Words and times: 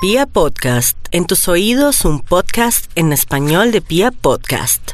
Pia 0.00 0.26
Podcast, 0.26 0.96
en 1.10 1.26
tus 1.26 1.48
oídos 1.48 2.04
un 2.04 2.20
podcast 2.20 2.88
en 2.94 3.12
español 3.12 3.72
de 3.72 3.80
Pia 3.80 4.12
Podcast. 4.12 4.92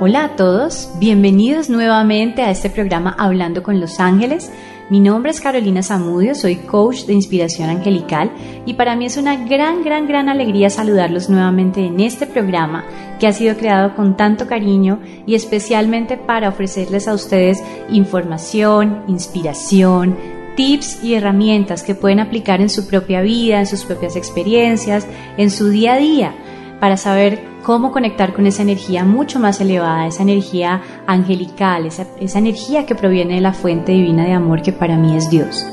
Hola 0.00 0.26
a 0.26 0.36
todos, 0.36 0.90
bienvenidos 1.00 1.68
nuevamente 1.68 2.42
a 2.42 2.52
este 2.52 2.70
programa 2.70 3.16
Hablando 3.18 3.64
con 3.64 3.80
los 3.80 3.98
Ángeles. 3.98 4.52
Mi 4.90 5.00
nombre 5.00 5.30
es 5.30 5.40
Carolina 5.40 5.82
Zamudio, 5.82 6.34
soy 6.34 6.56
coach 6.56 7.06
de 7.06 7.14
inspiración 7.14 7.70
angelical 7.70 8.30
y 8.66 8.74
para 8.74 8.96
mí 8.96 9.06
es 9.06 9.16
una 9.16 9.34
gran, 9.46 9.82
gran, 9.82 10.06
gran 10.06 10.28
alegría 10.28 10.68
saludarlos 10.68 11.30
nuevamente 11.30 11.86
en 11.86 12.00
este 12.00 12.26
programa 12.26 12.84
que 13.18 13.26
ha 13.26 13.32
sido 13.32 13.56
creado 13.56 13.96
con 13.96 14.14
tanto 14.14 14.46
cariño 14.46 15.00
y 15.26 15.36
especialmente 15.36 16.18
para 16.18 16.50
ofrecerles 16.50 17.08
a 17.08 17.14
ustedes 17.14 17.64
información, 17.88 19.04
inspiración, 19.08 20.18
tips 20.54 21.02
y 21.02 21.14
herramientas 21.14 21.82
que 21.82 21.94
pueden 21.94 22.20
aplicar 22.20 22.60
en 22.60 22.68
su 22.68 22.86
propia 22.86 23.22
vida, 23.22 23.60
en 23.60 23.66
sus 23.66 23.84
propias 23.84 24.16
experiencias, 24.16 25.06
en 25.38 25.50
su 25.50 25.70
día 25.70 25.94
a 25.94 25.98
día, 25.98 26.34
para 26.84 26.98
saber 26.98 27.42
cómo 27.62 27.92
conectar 27.92 28.34
con 28.34 28.46
esa 28.46 28.60
energía 28.60 29.06
mucho 29.06 29.40
más 29.40 29.58
elevada, 29.58 30.06
esa 30.06 30.22
energía 30.22 30.82
angelical, 31.06 31.86
esa, 31.86 32.06
esa, 32.20 32.38
energía 32.38 32.84
que 32.84 32.94
proviene 32.94 33.36
de 33.36 33.40
la 33.40 33.54
fuente 33.54 33.92
divina 33.92 34.26
de 34.26 34.32
amor 34.34 34.60
que 34.60 34.74
para 34.74 34.98
mí 34.98 35.16
es 35.16 35.30
Dios. 35.30 35.64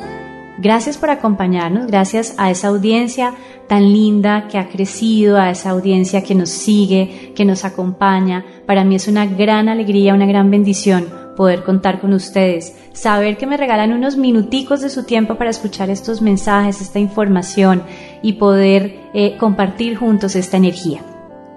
Gracias 0.60 0.98
por 0.98 1.10
acompañarnos, 1.10 1.88
gracias 1.88 2.34
a 2.38 2.50
esa 2.50 2.70
audiencia 2.70 3.34
tan 3.68 3.92
linda 3.92 4.48
que 4.48 4.58
ha 4.58 4.70
crecido, 4.70 5.38
a 5.38 5.50
esa 5.50 5.72
audiencia 5.72 6.24
que 6.24 6.34
nos 6.34 6.48
sigue, 6.48 7.34
que 7.36 7.44
nos 7.44 7.66
acompaña. 7.66 8.46
Para 8.66 8.86
mí 8.86 8.96
es 8.96 9.10
una 9.10 9.26
gran 9.26 9.68
alegría, 9.68 10.14
una 10.14 10.26
gran 10.26 10.50
bendición 10.50 11.21
poder 11.36 11.64
contar 11.64 12.00
con 12.00 12.14
ustedes, 12.14 12.76
saber 12.94 13.38
que 13.38 13.48
me 13.48 13.58
regalan 13.58 13.94
unos 13.94 14.18
minuticos 14.18 14.82
de 14.82 14.90
su 14.90 15.04
tiempo 15.04 15.36
para 15.36 15.50
escuchar 15.50 15.90
estos 15.90 16.22
mensajes, 16.22 16.82
esta 16.82 17.00
información 17.00 17.84
y 18.22 18.34
poder 18.34 19.00
eh, 19.14 19.38
compartir 19.38 19.98
juntos 19.98 20.36
esta 20.36 20.58
energía. 20.58 21.02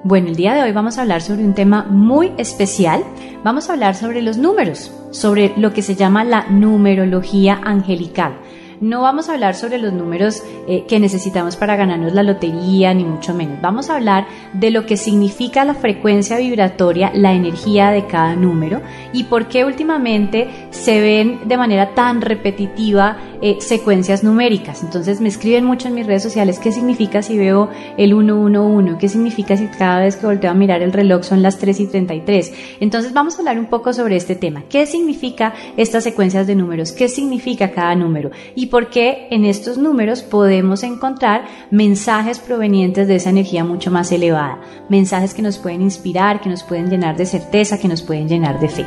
Bueno, 0.06 0.28
el 0.28 0.36
día 0.36 0.54
de 0.54 0.62
hoy 0.62 0.72
vamos 0.72 0.98
a 0.98 1.02
hablar 1.02 1.22
sobre 1.22 1.44
un 1.44 1.54
tema 1.54 1.84
muy 1.88 2.32
especial. 2.36 3.02
Vamos 3.42 3.68
a 3.68 3.72
hablar 3.72 3.94
sobre 3.94 4.20
los 4.20 4.36
números, 4.36 4.92
sobre 5.12 5.54
lo 5.56 5.72
que 5.72 5.80
se 5.80 5.94
llama 5.94 6.24
la 6.24 6.46
numerología 6.50 7.58
angelical. 7.64 8.36
No 8.80 9.02
vamos 9.02 9.28
a 9.28 9.34
hablar 9.34 9.54
sobre 9.54 9.78
los 9.78 9.92
números 9.92 10.42
eh, 10.68 10.84
que 10.88 11.00
necesitamos 11.00 11.56
para 11.56 11.76
ganarnos 11.76 12.12
la 12.12 12.22
lotería, 12.22 12.92
ni 12.94 13.04
mucho 13.04 13.34
menos. 13.34 13.60
Vamos 13.60 13.90
a 13.90 13.96
hablar 13.96 14.26
de 14.52 14.70
lo 14.70 14.86
que 14.86 14.96
significa 14.96 15.64
la 15.64 15.74
frecuencia 15.74 16.38
vibratoria, 16.38 17.10
la 17.14 17.32
energía 17.32 17.90
de 17.90 18.06
cada 18.06 18.34
número 18.34 18.82
y 19.12 19.24
por 19.24 19.48
qué 19.48 19.64
últimamente 19.64 20.48
se 20.70 21.00
ven 21.00 21.40
de 21.46 21.56
manera 21.56 21.94
tan 21.94 22.20
repetitiva 22.20 23.16
eh, 23.40 23.58
secuencias 23.60 24.24
numéricas. 24.24 24.82
Entonces 24.82 25.20
me 25.20 25.28
escriben 25.28 25.64
mucho 25.64 25.88
en 25.88 25.94
mis 25.94 26.06
redes 26.06 26.22
sociales 26.22 26.58
qué 26.58 26.72
significa 26.72 27.22
si 27.22 27.36
veo 27.36 27.68
el 27.96 28.10
111, 28.10 28.96
qué 28.98 29.08
significa 29.08 29.56
si 29.56 29.66
cada 29.66 30.00
vez 30.00 30.16
que 30.16 30.26
volteo 30.26 30.50
a 30.50 30.54
mirar 30.54 30.82
el 30.82 30.92
reloj 30.92 31.24
son 31.24 31.42
las 31.42 31.58
3 31.58 31.80
y 31.80 31.86
33. 31.86 32.52
Entonces 32.80 33.12
vamos 33.12 33.34
a 33.36 33.38
hablar 33.38 33.58
un 33.58 33.66
poco 33.66 33.92
sobre 33.92 34.16
este 34.16 34.34
tema. 34.34 34.64
¿Qué 34.68 34.86
significa 34.86 35.54
estas 35.76 36.04
secuencias 36.04 36.46
de 36.46 36.54
números? 36.54 36.92
¿Qué 36.92 37.08
significa 37.08 37.70
cada 37.70 37.94
número? 37.94 38.30
Por 38.66 38.90
qué 38.90 39.28
en 39.30 39.44
estos 39.44 39.78
números 39.78 40.22
podemos 40.22 40.82
encontrar 40.82 41.44
mensajes 41.70 42.38
provenientes 42.38 43.08
de 43.08 43.16
esa 43.16 43.30
energía 43.30 43.64
mucho 43.64 43.90
más 43.90 44.12
elevada, 44.12 44.60
mensajes 44.88 45.34
que 45.34 45.42
nos 45.42 45.58
pueden 45.58 45.82
inspirar, 45.82 46.40
que 46.40 46.48
nos 46.48 46.62
pueden 46.62 46.90
llenar 46.90 47.16
de 47.16 47.26
certeza, 47.26 47.78
que 47.78 47.88
nos 47.88 48.02
pueden 48.02 48.28
llenar 48.28 48.60
de 48.60 48.68
fe. 48.68 48.86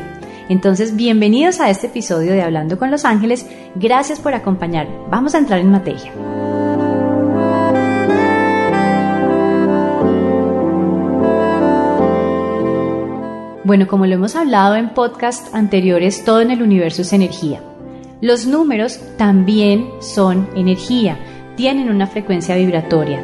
Entonces, 0.49 0.95
bienvenidos 0.95 1.59
a 1.59 1.69
este 1.69 1.87
episodio 1.87 2.31
de 2.31 2.41
Hablando 2.41 2.77
con 2.77 2.89
los 2.89 3.03
Ángeles. 3.03 3.45
Gracias 3.75 4.19
por 4.19 4.33
acompañarme. 4.33 4.95
Vamos 5.09 5.35
a 5.35 5.39
entrar 5.39 5.59
en 5.59 5.71
materia. 5.71 6.11
Bueno, 13.65 13.85
como 13.85 14.05
lo 14.05 14.13
hemos 14.13 14.37
hablado 14.37 14.77
en 14.77 14.93
podcast 14.93 15.53
anteriores, 15.53 16.23
todo 16.23 16.39
en 16.39 16.51
el 16.51 16.61
universo 16.61 17.01
es 17.01 17.11
energía. 17.11 17.61
Los 18.19 18.47
números 18.47 18.99
también 19.15 19.89
son 19.99 20.49
energía, 20.55 21.19
tienen 21.55 21.91
una 21.91 22.07
frecuencia 22.07 22.55
vibratoria. 22.55 23.21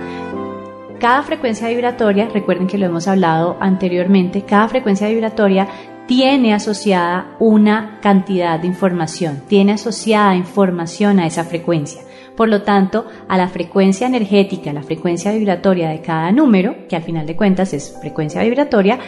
Cada 0.99 1.23
frecuencia 1.23 1.67
vibratoria, 1.67 2.29
recuerden 2.29 2.67
que 2.67 2.77
lo 2.77 2.85
hemos 2.85 3.07
hablado 3.07 3.57
anteriormente, 3.59 4.43
cada 4.43 4.67
frecuencia 4.67 5.07
vibratoria 5.07 5.67
tiene 6.05 6.53
asociada 6.53 7.35
una 7.39 7.97
cantidad 8.03 8.59
de 8.59 8.67
información, 8.67 9.41
tiene 9.47 9.71
asociada 9.71 10.35
información 10.35 11.19
a 11.19 11.25
esa 11.25 11.43
frecuencia. 11.43 12.01
Por 12.35 12.49
lo 12.49 12.61
tanto, 12.63 13.05
a 13.27 13.37
la 13.37 13.47
frecuencia 13.47 14.07
energética, 14.07 14.73
la 14.73 14.81
frecuencia 14.81 15.31
vibratoria 15.31 15.89
de 15.89 16.01
cada 16.01 16.31
número, 16.31 16.87
que 16.87 16.95
al 16.95 17.03
final 17.03 17.27
de 17.27 17.35
cuentas 17.35 17.73
es 17.73 17.95
frecuencia 17.99 18.41
vibratoria, 18.41 18.99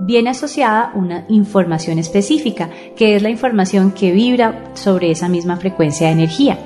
viene 0.00 0.30
asociada 0.30 0.92
una 0.94 1.24
información 1.28 1.98
específica, 1.98 2.70
que 2.96 3.16
es 3.16 3.22
la 3.22 3.30
información 3.30 3.92
que 3.92 4.12
vibra 4.12 4.70
sobre 4.74 5.10
esa 5.10 5.28
misma 5.28 5.56
frecuencia 5.56 6.08
de 6.08 6.12
energía. 6.12 6.58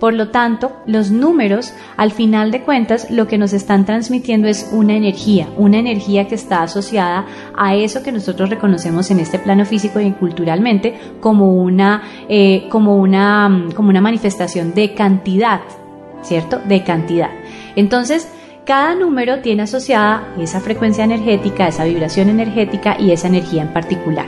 Por 0.00 0.14
lo 0.14 0.30
tanto, 0.30 0.72
los 0.86 1.10
números, 1.10 1.74
al 1.98 2.10
final 2.10 2.50
de 2.50 2.62
cuentas, 2.62 3.10
lo 3.10 3.26
que 3.26 3.36
nos 3.36 3.52
están 3.52 3.84
transmitiendo 3.84 4.48
es 4.48 4.70
una 4.72 4.94
energía, 4.94 5.46
una 5.58 5.78
energía 5.78 6.26
que 6.26 6.36
está 6.36 6.62
asociada 6.62 7.26
a 7.54 7.74
eso 7.74 8.02
que 8.02 8.10
nosotros 8.10 8.48
reconocemos 8.48 9.10
en 9.10 9.20
este 9.20 9.38
plano 9.38 9.66
físico 9.66 10.00
y 10.00 10.10
culturalmente 10.12 10.98
como 11.20 11.52
una, 11.52 12.02
eh, 12.30 12.66
como 12.70 12.96
una, 12.96 13.66
como 13.76 13.90
una 13.90 14.00
manifestación 14.00 14.72
de 14.72 14.94
cantidad, 14.94 15.60
¿cierto? 16.22 16.58
De 16.66 16.82
cantidad. 16.82 17.30
Entonces, 17.76 18.26
cada 18.64 18.94
número 18.94 19.40
tiene 19.40 19.62
asociada 19.62 20.34
esa 20.38 20.60
frecuencia 20.60 21.04
energética, 21.04 21.68
esa 21.68 21.84
vibración 21.84 22.28
energética 22.28 22.96
y 22.98 23.10
esa 23.10 23.28
energía 23.28 23.62
en 23.62 23.72
particular. 23.72 24.26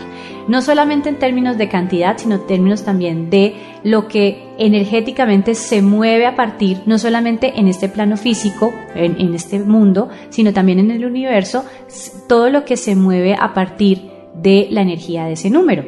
No 0.48 0.60
solamente 0.62 1.08
en 1.08 1.18
términos 1.18 1.58
de 1.58 1.68
cantidad, 1.68 2.18
sino 2.18 2.34
en 2.36 2.46
términos 2.46 2.82
también 2.82 3.30
de 3.30 3.54
lo 3.84 4.08
que 4.08 4.42
energéticamente 4.58 5.54
se 5.54 5.82
mueve 5.82 6.26
a 6.26 6.34
partir, 6.34 6.80
no 6.86 6.98
solamente 6.98 7.60
en 7.60 7.68
este 7.68 7.88
plano 7.88 8.16
físico, 8.16 8.72
en, 8.94 9.20
en 9.20 9.34
este 9.34 9.60
mundo, 9.60 10.08
sino 10.30 10.52
también 10.52 10.80
en 10.80 10.90
el 10.90 11.04
universo, 11.04 11.64
todo 12.28 12.50
lo 12.50 12.64
que 12.64 12.76
se 12.76 12.96
mueve 12.96 13.36
a 13.38 13.54
partir 13.54 14.10
de 14.34 14.66
la 14.70 14.82
energía 14.82 15.26
de 15.26 15.32
ese 15.32 15.50
número. 15.50 15.84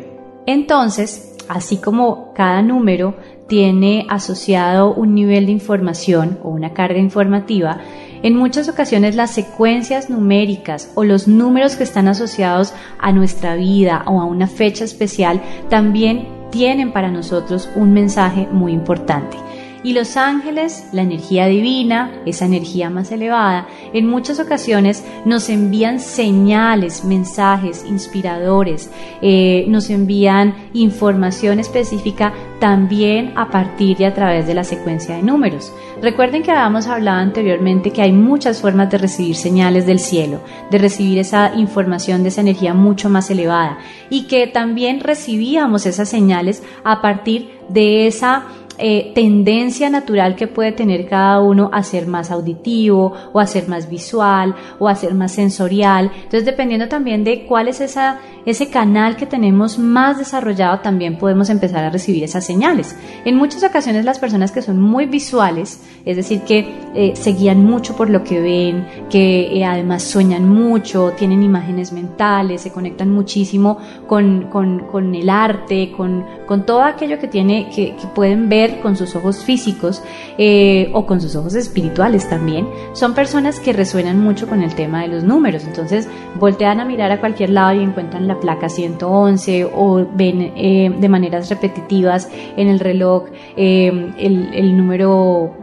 Entonces, 0.47 1.37
así 1.49 1.79
como 1.79 2.33
cada 2.35 2.63
número 2.63 3.17
tiene 3.49 4.07
asociado 4.09 4.95
un 4.95 5.15
nivel 5.15 5.47
de 5.47 5.53
información 5.53 6.39
o 6.43 6.51
una 6.51 6.73
carga 6.73 6.99
informativa, 6.99 7.81
en 8.25 8.37
muchas 8.37 8.71
ocasiones 8.71 9.15
las 9.15 9.33
secuencias 9.33 10.09
numéricas 10.09 10.91
o 10.95 11.05
los 11.05 11.29
números 11.29 11.77
que 11.77 11.85
están 11.85 12.09
asociados 12.09 12.73
a 12.99 13.13
nuestra 13.13 13.55
vida 13.55 14.03
o 14.07 14.19
a 14.19 14.25
una 14.25 14.47
fecha 14.47 14.85
especial 14.85 15.43
también 15.69 16.27
tienen 16.51 16.91
para 16.91 17.11
nosotros 17.11 17.69
un 17.77 17.93
mensaje 17.93 18.49
muy 18.51 18.73
importante. 18.73 19.37
Y 19.85 19.93
los 19.93 20.17
ángeles, 20.17 20.89
la 20.93 21.03
energía 21.03 21.47
divina, 21.47 22.11
esa 22.25 22.47
energía 22.47 22.89
más 22.89 23.13
elevada, 23.13 23.69
en 23.93 24.09
muchas 24.09 24.41
ocasiones 24.41 25.05
nos 25.27 25.51
envían 25.51 26.01
señales, 26.01 27.05
mensajes 27.05 27.85
inspiradores, 27.87 28.91
eh, 29.21 29.67
nos 29.69 29.91
envían 29.91 30.55
información 30.73 31.61
específica 31.61 32.33
también 32.61 33.35
a 33.37 33.51
partir 33.51 34.01
y 34.01 34.05
a 34.05 34.15
través 34.15 34.47
de 34.47 34.55
la 34.55 34.65
secuencia 34.65 35.17
de 35.17 35.23
números. 35.23 35.71
Recuerden 36.01 36.43
que 36.43 36.51
habíamos 36.51 36.87
hablado 36.87 37.19
anteriormente 37.19 37.91
que 37.91 38.01
hay 38.01 38.13
muchas 38.13 38.63
formas 38.63 38.91
de 38.91 38.97
recibir 38.97 39.37
señales 39.37 39.85
del 39.85 39.99
cielo, 39.99 40.41
de 40.71 40.79
recibir 40.79 41.19
esa 41.19 41.55
información 41.55 42.23
de 42.23 42.31
esa 42.31 42.41
energía 42.41 42.73
mucho 42.73 43.11
más 43.11 43.31
elevada 43.31 43.79
y 44.09 44.23
que 44.29 44.47
también 44.47 45.01
recibíamos 45.01 45.85
esas 45.85 46.09
señales 46.09 46.63
a 46.85 47.03
partir 47.03 47.51
de 47.69 48.07
esa 48.07 48.45
eh, 48.79 49.13
tendencia 49.15 49.89
natural 49.91 50.37
que 50.37 50.47
puede 50.47 50.73
tener 50.73 51.07
cada 51.09 51.41
uno 51.41 51.71
a 51.73 51.83
ser 51.83 52.07
más 52.07 52.31
auditivo 52.31 53.13
o 53.33 53.41
a 53.41 53.47
ser 53.47 53.69
más 53.69 53.89
visual 53.89 54.55
o 54.79 54.89
a 54.89 54.95
ser 54.95 55.15
más 55.15 55.33
sensorial. 55.33 56.11
Entonces, 56.15 56.45
dependiendo 56.45 56.89
también 56.89 57.25
de 57.25 57.47
cuál 57.47 57.69
es 57.69 57.81
esa, 57.81 58.19
ese 58.47 58.71
canal 58.71 59.17
que 59.17 59.27
tenemos 59.27 59.79
más 59.79 60.19
desarrollado, 60.19 60.81
también 60.81 61.19
podemos 61.19 61.51
empezar 61.51 61.85
a 61.85 61.91
recibir 61.91 62.25
esas 62.25 62.45
señales. 62.45 62.97
En 63.25 63.37
muchas 63.37 63.63
ocasiones 63.63 64.05
las 64.05 64.19
personas 64.19 64.53
que 64.53 64.63
son 64.63 64.81
muy 64.81 65.07
visuales, 65.07 65.81
es 66.05 66.17
decir, 66.17 66.41
que 66.43 66.67
eh, 66.95 67.13
se 67.15 67.33
guían 67.33 67.65
mucho 67.65 67.97
por 67.97 68.11
lo 68.11 68.25
que 68.25 68.41
ven, 68.41 68.87
que 69.09 69.57
eh, 69.57 69.65
además 69.65 70.03
sueñan 70.03 70.49
mucho, 70.49 71.13
tienen 71.17 71.43
imágenes 71.43 71.93
mentales, 71.93 72.63
se 72.63 72.73
conectan 72.73 73.11
muchísimo 73.11 73.79
con, 74.07 74.49
con, 74.51 74.81
con 74.91 75.15
el 75.15 75.31
arte, 75.31 75.93
con, 75.97 76.25
con 76.47 76.67
todo 76.67 76.83
aquello 76.83 77.19
que 77.19 77.29
tiene, 77.29 77.69
que, 77.75 77.95
pueden 78.15 78.49
ver 78.49 78.64
con 78.81 78.97
sus 78.97 79.15
ojos 79.17 79.45
físicos 79.45 80.03
eh, 80.39 80.91
o 80.93 81.07
con 81.07 81.21
sus 81.21 81.37
ojos 81.37 81.55
espirituales 81.55 82.29
también, 82.29 82.67
son 82.93 83.15
personas 83.15 83.61
que 83.61 83.73
resuenan 83.73 84.21
mucho 84.21 84.47
con 84.47 84.63
el 84.63 84.75
tema 84.75 85.03
de 85.03 85.09
los 85.09 85.25
números. 85.25 85.65
Entonces 85.65 86.09
voltean 86.39 86.81
a 86.81 86.85
mirar 86.85 87.13
a 87.13 87.21
cualquier 87.21 87.51
lado 87.51 87.81
y 87.81 87.83
encuentran 87.83 88.27
la 88.27 88.41
placa 88.41 88.69
111 88.69 89.71
o 89.75 90.07
ven 90.15 90.53
eh, 90.57 90.95
de 90.99 91.09
maneras 91.09 91.49
repetitivas 91.51 92.29
en 92.57 92.69
el 92.69 92.81
reloj 92.81 93.25
eh, 93.57 94.13
el, 94.19 94.55
el, 94.55 94.77
número 94.77 95.55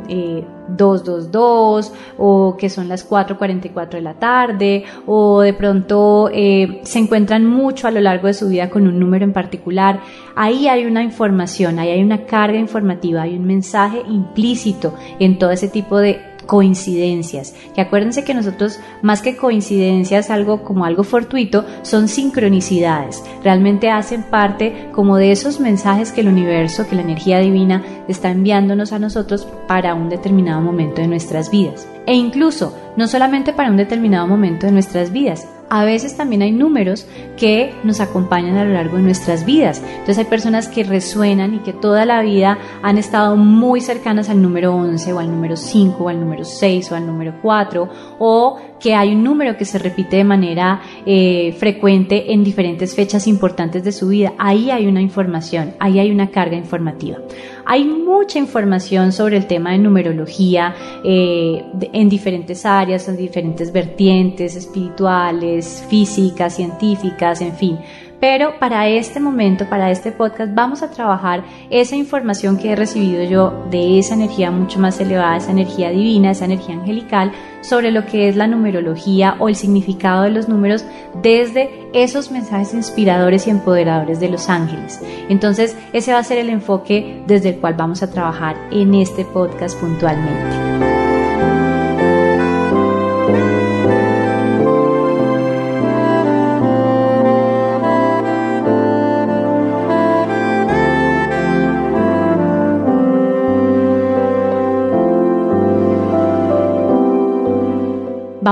222 0.70 1.94
o 2.18 2.56
que 2.58 2.70
son 2.70 2.88
las 2.88 3.10
4.44 3.10 3.90
de 3.92 4.02
la 4.02 4.14
tarde 4.16 4.84
o 5.06 5.42
de 5.42 5.54
pronto 5.54 6.30
eh, 6.34 6.82
se 6.84 7.00
encuentran 7.00 7.46
mucho 7.46 7.88
a 7.88 7.92
lo 7.92 8.00
largo 8.00 8.28
de 8.28 8.34
su 8.34 8.48
vida 8.48 8.70
con 8.70 8.88
un 8.88 9.00
número 9.00 9.26
en 9.26 9.34
particular. 9.34 10.00
Ahí 10.36 10.68
hay 10.68 10.86
una 10.86 11.04
información, 11.04 11.80
ahí 11.80 11.90
hay 11.90 12.04
una 12.04 12.26
carga 12.26 12.58
informativa, 12.58 13.24
hay 13.24 13.36
un 13.36 13.46
mensaje 13.46 14.02
implícito 14.08 14.94
en 15.20 15.38
todo 15.38 15.52
ese 15.52 15.68
tipo 15.68 15.98
de 15.98 16.31
coincidencias. 16.52 17.56
Que 17.74 17.80
acuérdense 17.80 18.26
que 18.26 18.34
nosotros, 18.34 18.78
más 19.02 19.22
que 19.22 19.38
coincidencias, 19.38 20.30
algo 20.30 20.64
como 20.64 20.84
algo 20.84 21.06
fortuito, 21.06 21.64
son 21.82 22.10
sincronicidades. 22.10 23.24
Realmente 23.42 23.90
hacen 23.90 24.24
parte 24.24 24.90
como 24.92 25.16
de 25.16 25.32
esos 25.32 25.62
mensajes 25.62 26.12
que 26.12 26.20
el 26.20 26.28
universo, 26.28 26.90
que 26.90 26.98
la 26.98 27.04
energía 27.04 27.40
divina 27.40 27.82
está 28.10 28.32
enviándonos 28.32 28.92
a 28.92 29.00
nosotros 29.00 29.48
para 29.66 29.94
un 29.94 30.10
determinado 30.10 30.60
momento 30.60 31.02
de 31.02 31.08
nuestras 31.08 31.50
vidas. 31.50 31.88
E 32.06 32.16
incluso, 32.16 32.76
no 32.98 33.08
solamente 33.08 33.54
para 33.54 33.70
un 33.70 33.78
determinado 33.78 34.28
momento 34.28 34.66
de 34.66 34.74
nuestras 34.74 35.14
vidas, 35.14 35.48
a 35.72 35.86
veces 35.86 36.18
también 36.18 36.42
hay 36.42 36.52
números 36.52 37.08
que 37.38 37.74
nos 37.86 38.02
acompañan 38.02 38.58
a 38.58 38.66
lo 38.66 38.74
largo 38.74 38.98
de 38.98 39.04
nuestras 39.04 39.46
vidas. 39.46 39.82
Entonces 39.82 40.18
hay 40.18 40.26
personas 40.26 40.68
que 40.68 40.84
resuenan 40.84 41.56
y 41.56 41.60
que 41.60 41.72
toda 41.72 42.06
la 42.06 42.22
vida 42.22 42.60
han 42.84 42.98
estado 42.98 43.38
muy 43.38 43.80
cercanas 43.80 44.30
al 44.30 44.42
número 44.42 44.76
11 44.76 45.14
o 45.14 45.20
al 45.20 45.32
número 45.32 45.56
5 45.56 46.04
o 46.04 46.10
al 46.10 46.20
número 46.20 46.44
6 46.44 46.92
o 46.92 46.96
al 46.96 47.08
número 47.08 47.36
4 47.42 47.90
o 48.20 48.60
que 48.82 48.96
hay 48.96 49.14
un 49.14 49.24
número 49.24 49.56
que 49.56 49.64
se 49.64 49.80
repite 49.80 50.18
de 50.18 50.24
manera 50.26 50.82
eh, 51.06 51.56
frecuente 51.58 52.34
en 52.34 52.44
diferentes 52.44 52.94
fechas 52.94 53.26
importantes 53.28 53.82
de 53.84 53.94
su 53.94 54.10
vida. 54.10 54.34
Ahí 54.38 54.72
hay 54.72 54.88
una 54.88 55.02
información, 55.02 55.76
ahí 55.80 56.00
hay 56.00 56.12
una 56.12 56.32
carga 56.32 56.58
informativa. 56.58 57.20
Hay 57.72 57.86
mucha 57.86 58.38
información 58.38 59.14
sobre 59.14 59.38
el 59.38 59.48
tema 59.48 59.72
de 59.72 59.78
numerología 59.78 60.76
eh, 61.06 61.64
en 61.94 62.10
diferentes 62.10 62.66
áreas, 62.66 63.08
en 63.08 63.16
diferentes 63.16 63.72
vertientes 63.72 64.58
espirituales, 64.58 65.82
físicas, 65.90 66.58
científicas, 66.58 67.40
en 67.40 67.56
fin 67.56 67.80
pero 68.22 68.60
para 68.60 68.88
este 68.88 69.20
momento, 69.20 69.68
para 69.68 69.90
este 69.90 70.12
podcast, 70.12 70.54
vamos 70.54 70.84
a 70.84 70.92
trabajar 70.92 71.44
esa 71.72 71.96
información 71.96 72.58
que 72.58 72.72
he 72.72 72.76
recibido 72.76 73.24
yo 73.24 73.66
de 73.72 73.98
esa 73.98 74.14
energía 74.14 74.52
mucho 74.52 74.80
más 74.80 75.02
elevada, 75.02 75.38
esa 75.38 75.52
energía 75.52 75.90
divina, 75.90 76.30
esa 76.30 76.46
energía 76.46 76.76
angelical, 76.76 77.32
sobre 77.62 77.92
lo 77.92 78.06
que 78.06 78.30
es 78.30 78.36
la 78.36 78.46
numerología 78.46 79.36
o 79.40 79.50
el 79.50 79.56
significado 79.56 80.22
de 80.24 80.30
los 80.30 80.48
números 80.48 80.86
desde 81.22 81.90
esos 81.94 82.32
mensajes 82.32 82.76
inspiradores 82.76 83.48
y 83.48 83.50
empoderadores 83.50 84.20
de 84.20 84.30
los 84.30 84.50
ángeles. 84.50 85.02
Entonces, 85.28 85.76
ese 85.92 86.14
va 86.14 86.20
a 86.20 86.24
ser 86.24 86.38
el 86.38 86.50
enfoque 86.50 87.24
desde 87.26 87.50
el 87.50 87.56
cual 87.56 87.74
vamos 87.74 88.04
a 88.04 88.12
trabajar 88.12 88.56
en 88.72 88.94
este 88.94 89.26
podcast 89.26 89.80
puntualmente. 89.80 91.01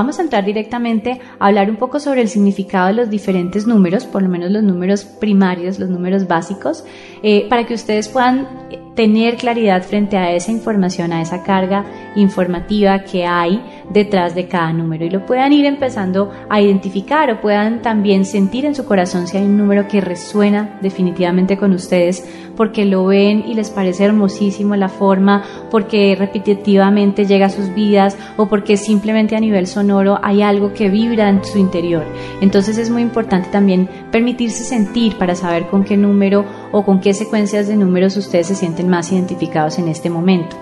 Vamos 0.00 0.18
a 0.18 0.22
entrar 0.22 0.46
directamente 0.46 1.20
a 1.38 1.48
hablar 1.48 1.68
un 1.68 1.76
poco 1.76 2.00
sobre 2.00 2.22
el 2.22 2.28
significado 2.28 2.86
de 2.86 2.94
los 2.94 3.10
diferentes 3.10 3.66
números, 3.66 4.06
por 4.06 4.22
lo 4.22 4.30
menos 4.30 4.50
los 4.50 4.62
números 4.62 5.04
primarios, 5.04 5.78
los 5.78 5.90
números 5.90 6.26
básicos, 6.26 6.84
eh, 7.22 7.46
para 7.50 7.66
que 7.66 7.74
ustedes 7.74 8.08
puedan 8.08 8.48
tener 8.94 9.36
claridad 9.36 9.82
frente 9.82 10.16
a 10.16 10.32
esa 10.32 10.52
información, 10.52 11.12
a 11.12 11.20
esa 11.20 11.42
carga 11.42 11.84
informativa 12.16 13.00
que 13.00 13.26
hay 13.26 13.62
detrás 13.90 14.34
de 14.34 14.46
cada 14.46 14.72
número 14.72 15.04
y 15.04 15.10
lo 15.10 15.26
puedan 15.26 15.52
ir 15.52 15.66
empezando 15.66 16.30
a 16.48 16.60
identificar 16.60 17.30
o 17.30 17.40
puedan 17.40 17.82
también 17.82 18.24
sentir 18.24 18.64
en 18.64 18.74
su 18.74 18.84
corazón 18.84 19.26
si 19.26 19.36
hay 19.36 19.44
un 19.44 19.56
número 19.56 19.88
que 19.88 20.00
resuena 20.00 20.78
definitivamente 20.80 21.56
con 21.56 21.72
ustedes 21.72 22.24
porque 22.56 22.84
lo 22.84 23.06
ven 23.06 23.44
y 23.46 23.54
les 23.54 23.70
parece 23.70 24.04
hermosísimo 24.04 24.76
la 24.76 24.88
forma, 24.88 25.44
porque 25.70 26.14
repetitivamente 26.14 27.24
llega 27.24 27.46
a 27.46 27.50
sus 27.50 27.74
vidas 27.74 28.18
o 28.36 28.50
porque 28.50 28.76
simplemente 28.76 29.34
a 29.34 29.40
nivel 29.40 29.66
sonoro 29.66 30.18
hay 30.22 30.42
algo 30.42 30.74
que 30.74 30.90
vibra 30.90 31.28
en 31.28 31.42
su 31.42 31.58
interior. 31.58 32.04
Entonces 32.40 32.76
es 32.76 32.90
muy 32.90 33.02
importante 33.02 33.48
también 33.50 33.88
permitirse 34.10 34.64
sentir 34.64 35.16
para 35.16 35.34
saber 35.34 35.68
con 35.68 35.84
qué 35.84 35.96
número 35.96 36.44
o 36.70 36.84
con 36.84 37.00
qué 37.00 37.14
secuencias 37.14 37.66
de 37.66 37.76
números 37.76 38.16
ustedes 38.16 38.48
se 38.48 38.54
sienten 38.54 38.88
más 38.88 39.10
identificados 39.10 39.78
en 39.78 39.88
este 39.88 40.10
momento. 40.10 40.56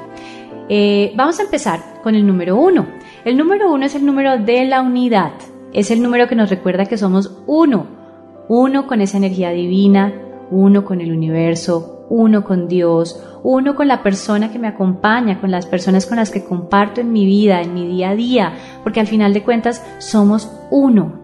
Eh, 0.69 1.13
vamos 1.17 1.41
a 1.41 1.43
empezar 1.43 1.81
con 2.03 2.15
el 2.15 2.27
número 2.27 2.57
uno. 2.57 2.87
El 3.29 3.37
número 3.37 3.71
uno 3.71 3.85
es 3.85 3.95
el 3.95 4.07
número 4.07 4.39
de 4.39 4.65
la 4.65 4.81
unidad. 4.81 5.33
Es 5.75 5.91
el 5.91 6.01
número 6.01 6.29
que 6.29 6.35
nos 6.35 6.49
recuerda 6.49 6.87
que 6.87 6.97
somos 6.97 7.43
uno. 7.47 7.87
Uno 8.49 8.87
con 8.87 9.03
esa 9.03 9.19
energía 9.19 9.51
divina, 9.51 10.15
uno 10.51 10.87
con 10.87 11.03
el 11.03 11.13
universo, 11.13 12.07
uno 12.09 12.43
con 12.43 12.69
Dios, 12.69 13.23
uno 13.43 13.75
con 13.75 13.87
la 13.87 14.03
persona 14.03 14.51
que 14.51 14.59
me 14.59 14.69
acompaña, 14.69 15.43
con 15.43 15.51
las 15.51 15.67
personas 15.67 16.07
con 16.07 16.17
las 16.17 16.31
que 16.31 16.43
comparto 16.43 17.03
en 17.03 17.13
mi 17.13 17.27
vida, 17.27 17.61
en 17.61 17.75
mi 17.75 17.87
día 17.87 18.09
a 18.09 18.17
día, 18.17 18.55
porque 18.83 19.01
al 19.01 19.07
final 19.07 19.35
de 19.35 19.43
cuentas 19.43 19.85
somos 19.99 20.51
uno. 20.71 21.21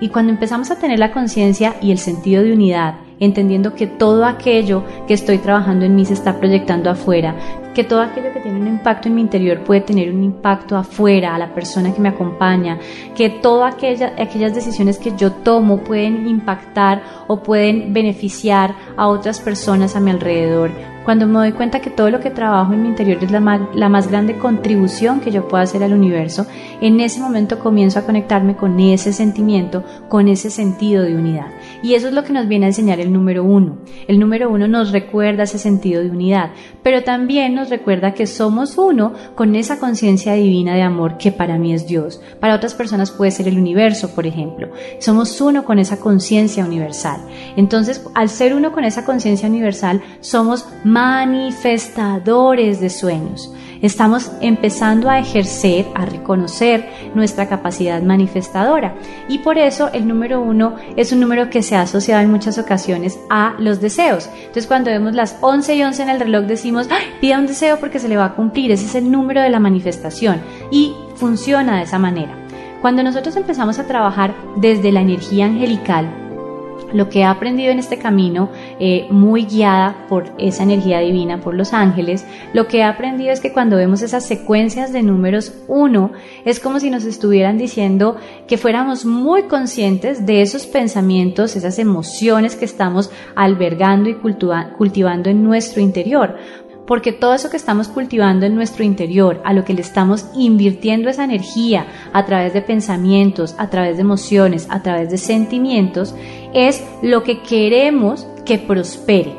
Y 0.00 0.10
cuando 0.10 0.30
empezamos 0.30 0.70
a 0.70 0.78
tener 0.78 1.00
la 1.00 1.10
conciencia 1.10 1.74
y 1.82 1.90
el 1.90 1.98
sentido 1.98 2.44
de 2.44 2.52
unidad, 2.52 2.94
entendiendo 3.20 3.74
que 3.74 3.86
todo 3.86 4.24
aquello 4.24 4.84
que 5.06 5.14
estoy 5.14 5.38
trabajando 5.38 5.84
en 5.84 5.94
mí 5.94 6.04
se 6.04 6.14
está 6.14 6.38
proyectando 6.38 6.90
afuera, 6.90 7.34
que 7.74 7.84
todo 7.84 8.00
aquello 8.00 8.32
que 8.32 8.40
tiene 8.40 8.60
un 8.60 8.66
impacto 8.66 9.08
en 9.08 9.14
mi 9.14 9.20
interior 9.20 9.62
puede 9.64 9.82
tener 9.82 10.12
un 10.12 10.24
impacto 10.24 10.76
afuera, 10.76 11.34
a 11.34 11.38
la 11.38 11.54
persona 11.54 11.94
que 11.94 12.00
me 12.00 12.08
acompaña, 12.08 12.78
que 13.14 13.30
todas 13.30 13.74
aquellas, 13.74 14.12
aquellas 14.18 14.54
decisiones 14.54 14.98
que 14.98 15.16
yo 15.16 15.32
tomo 15.32 15.78
pueden 15.78 16.26
impactar 16.26 17.02
o 17.26 17.42
pueden 17.42 17.92
beneficiar 17.92 18.74
a 18.96 19.08
otras 19.08 19.40
personas 19.40 19.94
a 19.94 20.00
mi 20.00 20.10
alrededor, 20.10 20.70
cuando 21.08 21.26
me 21.26 21.38
doy 21.38 21.52
cuenta 21.52 21.80
que 21.80 21.88
todo 21.88 22.10
lo 22.10 22.20
que 22.20 22.28
trabajo 22.28 22.74
en 22.74 22.82
mi 22.82 22.88
interior 22.88 23.24
es 23.24 23.30
la 23.30 23.40
más, 23.40 23.62
la 23.74 23.88
más 23.88 24.10
grande 24.10 24.36
contribución 24.36 25.20
que 25.20 25.30
yo 25.30 25.48
puedo 25.48 25.62
hacer 25.62 25.82
al 25.82 25.94
universo, 25.94 26.46
en 26.82 27.00
ese 27.00 27.18
momento 27.18 27.60
comienzo 27.60 27.98
a 27.98 28.02
conectarme 28.02 28.56
con 28.56 28.78
ese 28.78 29.14
sentimiento, 29.14 29.82
con 30.10 30.28
ese 30.28 30.50
sentido 30.50 31.02
de 31.02 31.16
unidad. 31.16 31.46
Y 31.82 31.94
eso 31.94 32.08
es 32.08 32.12
lo 32.12 32.24
que 32.24 32.34
nos 32.34 32.46
viene 32.46 32.66
a 32.66 32.68
enseñar 32.68 33.00
el 33.00 33.10
número 33.10 33.42
uno. 33.42 33.78
El 34.06 34.18
número 34.18 34.50
uno 34.50 34.68
nos 34.68 34.92
recuerda 34.92 35.44
ese 35.44 35.56
sentido 35.56 36.02
de 36.02 36.10
unidad, 36.10 36.50
pero 36.82 37.02
también 37.02 37.54
nos 37.54 37.70
recuerda 37.70 38.12
que 38.12 38.26
somos 38.26 38.76
uno 38.76 39.14
con 39.34 39.56
esa 39.56 39.78
conciencia 39.78 40.34
divina 40.34 40.74
de 40.74 40.82
amor 40.82 41.16
que 41.16 41.32
para 41.32 41.56
mí 41.56 41.72
es 41.72 41.86
Dios. 41.86 42.20
Para 42.38 42.54
otras 42.54 42.74
personas 42.74 43.12
puede 43.12 43.30
ser 43.30 43.48
el 43.48 43.56
universo, 43.56 44.14
por 44.14 44.26
ejemplo. 44.26 44.68
Somos 44.98 45.40
uno 45.40 45.64
con 45.64 45.78
esa 45.78 46.00
conciencia 46.00 46.66
universal. 46.66 47.22
Entonces, 47.56 48.04
al 48.14 48.28
ser 48.28 48.54
uno 48.54 48.72
con 48.72 48.84
esa 48.84 49.06
conciencia 49.06 49.48
universal, 49.48 50.02
somos 50.20 50.68
más 50.84 50.97
manifestadores 50.98 52.80
de 52.80 52.90
sueños. 52.90 53.54
Estamos 53.82 54.32
empezando 54.40 55.08
a 55.08 55.20
ejercer, 55.20 55.86
a 55.94 56.04
reconocer 56.04 56.90
nuestra 57.14 57.48
capacidad 57.48 58.02
manifestadora. 58.02 58.96
Y 59.28 59.38
por 59.38 59.58
eso 59.58 59.90
el 59.92 60.08
número 60.08 60.40
uno 60.40 60.74
es 60.96 61.12
un 61.12 61.20
número 61.20 61.50
que 61.50 61.62
se 61.62 61.76
ha 61.76 61.82
asociado 61.82 62.20
en 62.20 62.32
muchas 62.32 62.58
ocasiones 62.58 63.16
a 63.30 63.54
los 63.60 63.80
deseos. 63.80 64.28
Entonces 64.38 64.66
cuando 64.66 64.90
vemos 64.90 65.14
las 65.14 65.36
11 65.40 65.76
y 65.76 65.84
11 65.84 66.02
en 66.02 66.08
el 66.08 66.18
reloj 66.18 66.46
decimos, 66.46 66.88
pida 67.20 67.38
un 67.38 67.46
deseo 67.46 67.78
porque 67.78 68.00
se 68.00 68.08
le 68.08 68.16
va 68.16 68.24
a 68.24 68.34
cumplir. 68.34 68.72
Ese 68.72 68.86
es 68.86 68.96
el 68.96 69.12
número 69.12 69.40
de 69.40 69.50
la 69.50 69.60
manifestación. 69.60 70.40
Y 70.72 70.96
funciona 71.14 71.76
de 71.76 71.84
esa 71.84 72.00
manera. 72.00 72.34
Cuando 72.80 73.04
nosotros 73.04 73.36
empezamos 73.36 73.78
a 73.78 73.86
trabajar 73.86 74.34
desde 74.56 74.90
la 74.90 75.02
energía 75.02 75.46
angelical, 75.46 76.27
lo 76.92 77.08
que 77.08 77.20
he 77.20 77.24
aprendido 77.24 77.70
en 77.70 77.78
este 77.78 77.98
camino, 77.98 78.50
eh, 78.78 79.06
muy 79.10 79.44
guiada 79.44 80.06
por 80.08 80.32
esa 80.38 80.62
energía 80.62 81.00
divina, 81.00 81.40
por 81.40 81.54
los 81.54 81.72
ángeles, 81.72 82.24
lo 82.52 82.66
que 82.66 82.78
he 82.78 82.82
aprendido 82.82 83.32
es 83.32 83.40
que 83.40 83.52
cuando 83.52 83.76
vemos 83.76 84.02
esas 84.02 84.26
secuencias 84.26 84.92
de 84.92 85.02
números 85.02 85.52
uno, 85.66 86.12
es 86.44 86.60
como 86.60 86.80
si 86.80 86.90
nos 86.90 87.04
estuvieran 87.04 87.58
diciendo 87.58 88.16
que 88.46 88.58
fuéramos 88.58 89.04
muy 89.04 89.44
conscientes 89.44 90.26
de 90.26 90.42
esos 90.42 90.66
pensamientos, 90.66 91.56
esas 91.56 91.78
emociones 91.78 92.56
que 92.56 92.64
estamos 92.64 93.10
albergando 93.34 94.08
y 94.08 94.14
cultivando 94.14 95.30
en 95.30 95.44
nuestro 95.44 95.82
interior. 95.82 96.36
Porque 96.88 97.12
todo 97.12 97.34
eso 97.34 97.50
que 97.50 97.58
estamos 97.58 97.88
cultivando 97.88 98.46
en 98.46 98.54
nuestro 98.54 98.82
interior, 98.82 99.42
a 99.44 99.52
lo 99.52 99.62
que 99.62 99.74
le 99.74 99.82
estamos 99.82 100.24
invirtiendo 100.34 101.10
esa 101.10 101.22
energía 101.22 101.86
a 102.14 102.24
través 102.24 102.54
de 102.54 102.62
pensamientos, 102.62 103.54
a 103.58 103.68
través 103.68 103.96
de 103.96 104.02
emociones, 104.02 104.66
a 104.70 104.82
través 104.82 105.10
de 105.10 105.18
sentimientos, 105.18 106.14
es 106.54 106.84
lo 107.02 107.22
que 107.22 107.42
queremos 107.42 108.26
que 108.44 108.58
prospere. 108.58 109.32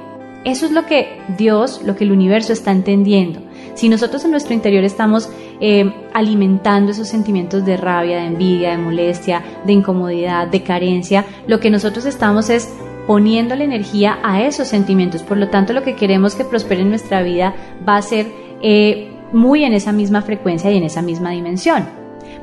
Eso 0.45 0.65
es 0.65 0.71
lo 0.71 0.85
que 0.85 1.19
Dios, 1.37 1.81
lo 1.83 1.95
que 1.95 2.05
el 2.05 2.11
universo 2.11 2.53
está 2.53 2.71
entendiendo. 2.71 3.41
Si 3.73 3.89
nosotros 3.89 4.23
en 4.25 4.31
nuestro 4.31 4.53
interior 4.53 4.83
estamos 4.83 5.29
eh, 5.59 5.93
alimentando 6.13 6.91
esos 6.91 7.07
sentimientos 7.07 7.65
de 7.65 7.77
rabia, 7.77 8.17
de 8.19 8.27
envidia, 8.27 8.71
de 8.71 8.77
molestia, 8.77 9.43
de 9.65 9.73
incomodidad, 9.73 10.47
de 10.47 10.63
carencia, 10.63 11.25
lo 11.47 11.59
que 11.59 11.69
nosotros 11.69 12.05
estamos 12.05 12.49
es 12.49 12.69
poniendo 13.07 13.55
la 13.55 13.63
energía 13.63 14.19
a 14.23 14.43
esos 14.43 14.67
sentimientos. 14.67 15.23
Por 15.23 15.37
lo 15.37 15.49
tanto, 15.49 15.73
lo 15.73 15.83
que 15.83 15.95
queremos 15.95 16.35
que 16.35 16.45
prospere 16.45 16.81
en 16.81 16.89
nuestra 16.89 17.23
vida 17.23 17.55
va 17.87 17.97
a 17.97 18.01
ser 18.01 18.27
eh, 18.61 19.11
muy 19.33 19.63
en 19.63 19.73
esa 19.73 19.91
misma 19.91 20.21
frecuencia 20.21 20.71
y 20.71 20.77
en 20.77 20.83
esa 20.83 21.01
misma 21.01 21.31
dimensión. 21.31 21.87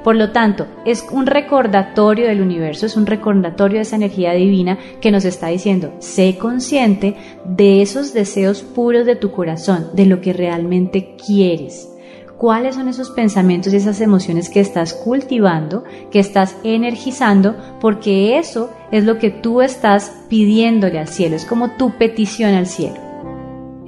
Por 0.06 0.14
lo 0.14 0.30
tanto, 0.30 0.68
es 0.84 1.04
un 1.10 1.26
recordatorio 1.26 2.28
del 2.28 2.40
universo, 2.40 2.86
es 2.86 2.96
un 2.96 3.06
recordatorio 3.06 3.78
de 3.78 3.82
esa 3.82 3.96
energía 3.96 4.34
divina 4.34 4.78
que 5.00 5.10
nos 5.10 5.24
está 5.24 5.48
diciendo, 5.48 5.94
sé 5.98 6.38
consciente 6.38 7.16
de 7.44 7.82
esos 7.82 8.14
deseos 8.14 8.62
puros 8.62 9.04
de 9.04 9.16
tu 9.16 9.32
corazón, 9.32 9.88
de 9.94 10.06
lo 10.06 10.20
que 10.20 10.32
realmente 10.32 11.16
quieres. 11.16 11.92
¿Cuáles 12.38 12.76
son 12.76 12.86
esos 12.86 13.10
pensamientos 13.10 13.72
y 13.72 13.78
esas 13.78 14.00
emociones 14.00 14.48
que 14.48 14.60
estás 14.60 14.94
cultivando, 14.94 15.82
que 16.12 16.20
estás 16.20 16.56
energizando? 16.62 17.56
Porque 17.80 18.38
eso 18.38 18.70
es 18.92 19.02
lo 19.02 19.18
que 19.18 19.30
tú 19.30 19.60
estás 19.60 20.12
pidiéndole 20.28 21.00
al 21.00 21.08
cielo, 21.08 21.34
es 21.34 21.44
como 21.44 21.72
tu 21.72 21.98
petición 21.98 22.54
al 22.54 22.68
cielo. 22.68 23.00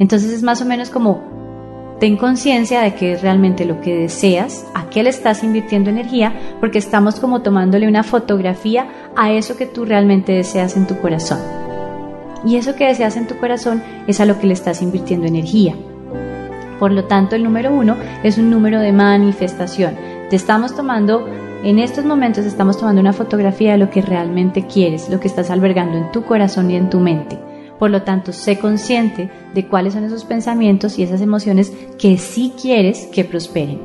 Entonces 0.01 0.33
es 0.33 0.43
más 0.43 0.61
o 0.63 0.65
menos 0.65 0.91
como 0.91 1.38
Ten 2.01 2.17
conciencia 2.17 2.81
de 2.81 2.95
que 2.95 3.13
es 3.13 3.23
realmente 3.23 3.65
lo 3.65 3.81
que 3.81 3.93
deseas, 3.97 4.65
a 4.73 4.89
qué 4.89 5.03
le 5.03 5.11
estás 5.11 5.43
invirtiendo 5.43 5.91
energía, 5.91 6.33
porque 6.61 6.79
estamos 6.79 7.19
como 7.19 7.43
tomándole 7.43 7.89
una 7.89 8.05
fotografía 8.05 8.87
a 9.17 9.33
eso 9.33 9.57
que 9.57 9.67
tú 9.67 9.85
realmente 9.85 10.31
deseas 10.31 10.77
en 10.77 10.87
tu 10.87 10.97
corazón. 10.99 11.41
Y 12.45 12.55
eso 12.55 12.77
que 12.77 12.87
deseas 12.87 13.17
en 13.17 13.27
tu 13.27 13.37
corazón 13.39 13.83
es 14.07 14.21
a 14.21 14.27
lo 14.27 14.39
que 14.39 14.47
le 14.47 14.53
estás 14.53 14.81
invirtiendo 14.81 15.27
energía. 15.27 15.75
Por 16.79 16.93
lo 16.93 17.05
tanto, 17.07 17.35
el 17.35 17.43
número 17.43 17.75
uno 17.75 17.97
es 18.23 18.39
un 18.39 18.49
número 18.49 18.79
de 18.79 18.93
manifestación. 18.93 19.97
Te 20.31 20.37
estamos 20.37 20.77
tomando, 20.77 21.29
en 21.65 21.81
estos 21.81 22.05
momentos 22.05 22.47
estamos 22.47 22.79
tomando 22.79 23.01
una 23.01 23.13
fotografía 23.13 23.73
de 23.73 23.79
lo 23.79 23.91
que 23.91 24.03
realmente 24.03 24.69
quieres, 24.69 25.11
lo 25.11 25.19
que 25.19 25.27
estás 25.27 25.51
albergando 25.51 25.99
en 25.99 26.13
tu 26.13 26.23
corazón 26.23 26.71
y 26.71 26.77
en 26.77 26.91
tu 26.91 27.01
mente. 27.01 27.48
Por 27.79 27.91
lo 27.91 28.03
tanto, 28.03 28.33
sé 28.33 28.59
consciente 28.59 29.31
de 29.55 29.67
cuáles 29.69 29.95
son 29.95 30.05
esos 30.05 30.25
pensamientos 30.25 30.99
y 30.99 31.03
esas 31.03 31.21
emociones 31.21 31.73
que 31.99 32.19
sí 32.19 32.53
quieres 32.61 33.07
que 33.13 33.25
prosperen. 33.25 33.81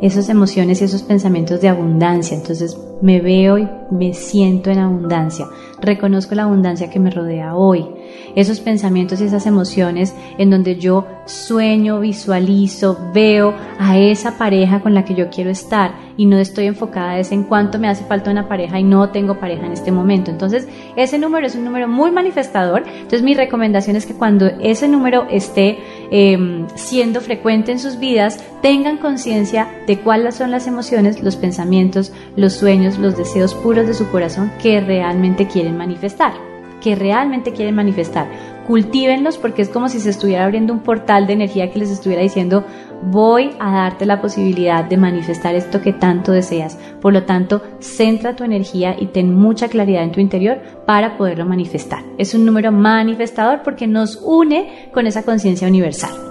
Esas 0.00 0.28
emociones 0.28 0.80
y 0.80 0.84
esos 0.84 1.02
pensamientos 1.02 1.60
de 1.60 1.68
abundancia. 1.68 2.36
Entonces 2.36 2.78
me 3.00 3.20
veo 3.20 3.58
y 3.58 3.68
me 3.90 4.12
siento 4.12 4.70
en 4.70 4.78
abundancia. 4.78 5.46
Reconozco 5.80 6.34
la 6.34 6.44
abundancia 6.44 6.90
que 6.90 6.98
me 6.98 7.10
rodea 7.10 7.54
hoy. 7.54 7.86
Esos 8.34 8.60
pensamientos 8.60 9.20
y 9.20 9.24
esas 9.24 9.46
emociones 9.46 10.14
en 10.38 10.50
donde 10.50 10.76
yo 10.76 11.06
sueño, 11.26 12.00
visualizo, 12.00 12.98
veo 13.12 13.54
a 13.78 13.98
esa 13.98 14.38
pareja 14.38 14.80
con 14.80 14.94
la 14.94 15.04
que 15.04 15.14
yo 15.14 15.28
quiero 15.30 15.50
estar 15.50 16.06
y 16.16 16.26
no 16.26 16.38
estoy 16.38 16.66
enfocada 16.66 17.18
en 17.18 17.44
cuánto 17.44 17.78
me 17.78 17.88
hace 17.88 18.04
falta 18.04 18.30
una 18.30 18.48
pareja 18.48 18.78
y 18.78 18.84
no 18.84 19.10
tengo 19.10 19.38
pareja 19.38 19.66
en 19.66 19.72
este 19.72 19.92
momento. 19.92 20.30
Entonces, 20.30 20.68
ese 20.96 21.18
número 21.18 21.46
es 21.46 21.54
un 21.54 21.64
número 21.64 21.88
muy 21.88 22.10
manifestador. 22.10 22.84
Entonces, 22.86 23.22
mi 23.22 23.34
recomendación 23.34 23.96
es 23.96 24.06
que 24.06 24.14
cuando 24.14 24.46
ese 24.46 24.88
número 24.88 25.26
esté 25.30 25.78
em, 26.10 26.66
siendo 26.74 27.20
frecuente 27.20 27.72
en 27.72 27.78
sus 27.78 27.98
vidas, 27.98 28.42
tengan 28.62 28.98
conciencia 28.98 29.68
de 29.86 29.98
cuáles 29.98 30.34
son 30.34 30.50
las 30.50 30.66
emociones, 30.66 31.22
los 31.22 31.36
pensamientos, 31.36 32.12
los 32.36 32.54
sueños, 32.54 32.98
los 32.98 33.16
deseos 33.16 33.54
puros 33.54 33.86
de 33.86 33.94
su 33.94 34.10
corazón 34.10 34.52
que 34.62 34.80
realmente 34.80 35.46
quieren 35.46 35.76
manifestar 35.76 36.55
que 36.80 36.94
realmente 36.94 37.52
quieren 37.52 37.74
manifestar. 37.74 38.28
Cultívenlos 38.66 39.38
porque 39.38 39.62
es 39.62 39.68
como 39.68 39.88
si 39.88 40.00
se 40.00 40.10
estuviera 40.10 40.44
abriendo 40.44 40.72
un 40.72 40.80
portal 40.80 41.26
de 41.26 41.34
energía 41.34 41.70
que 41.70 41.78
les 41.78 41.90
estuviera 41.90 42.22
diciendo, 42.22 42.64
voy 43.02 43.50
a 43.60 43.72
darte 43.72 44.06
la 44.06 44.20
posibilidad 44.20 44.84
de 44.84 44.96
manifestar 44.96 45.54
esto 45.54 45.80
que 45.80 45.92
tanto 45.92 46.32
deseas. 46.32 46.76
Por 47.00 47.12
lo 47.12 47.22
tanto, 47.24 47.62
centra 47.78 48.34
tu 48.34 48.42
energía 48.42 48.96
y 48.98 49.06
ten 49.06 49.34
mucha 49.34 49.68
claridad 49.68 50.02
en 50.02 50.12
tu 50.12 50.20
interior 50.20 50.58
para 50.84 51.16
poderlo 51.16 51.46
manifestar. 51.46 52.02
Es 52.18 52.34
un 52.34 52.44
número 52.44 52.72
manifestador 52.72 53.62
porque 53.62 53.86
nos 53.86 54.16
une 54.16 54.90
con 54.92 55.06
esa 55.06 55.22
conciencia 55.22 55.68
universal. 55.68 56.25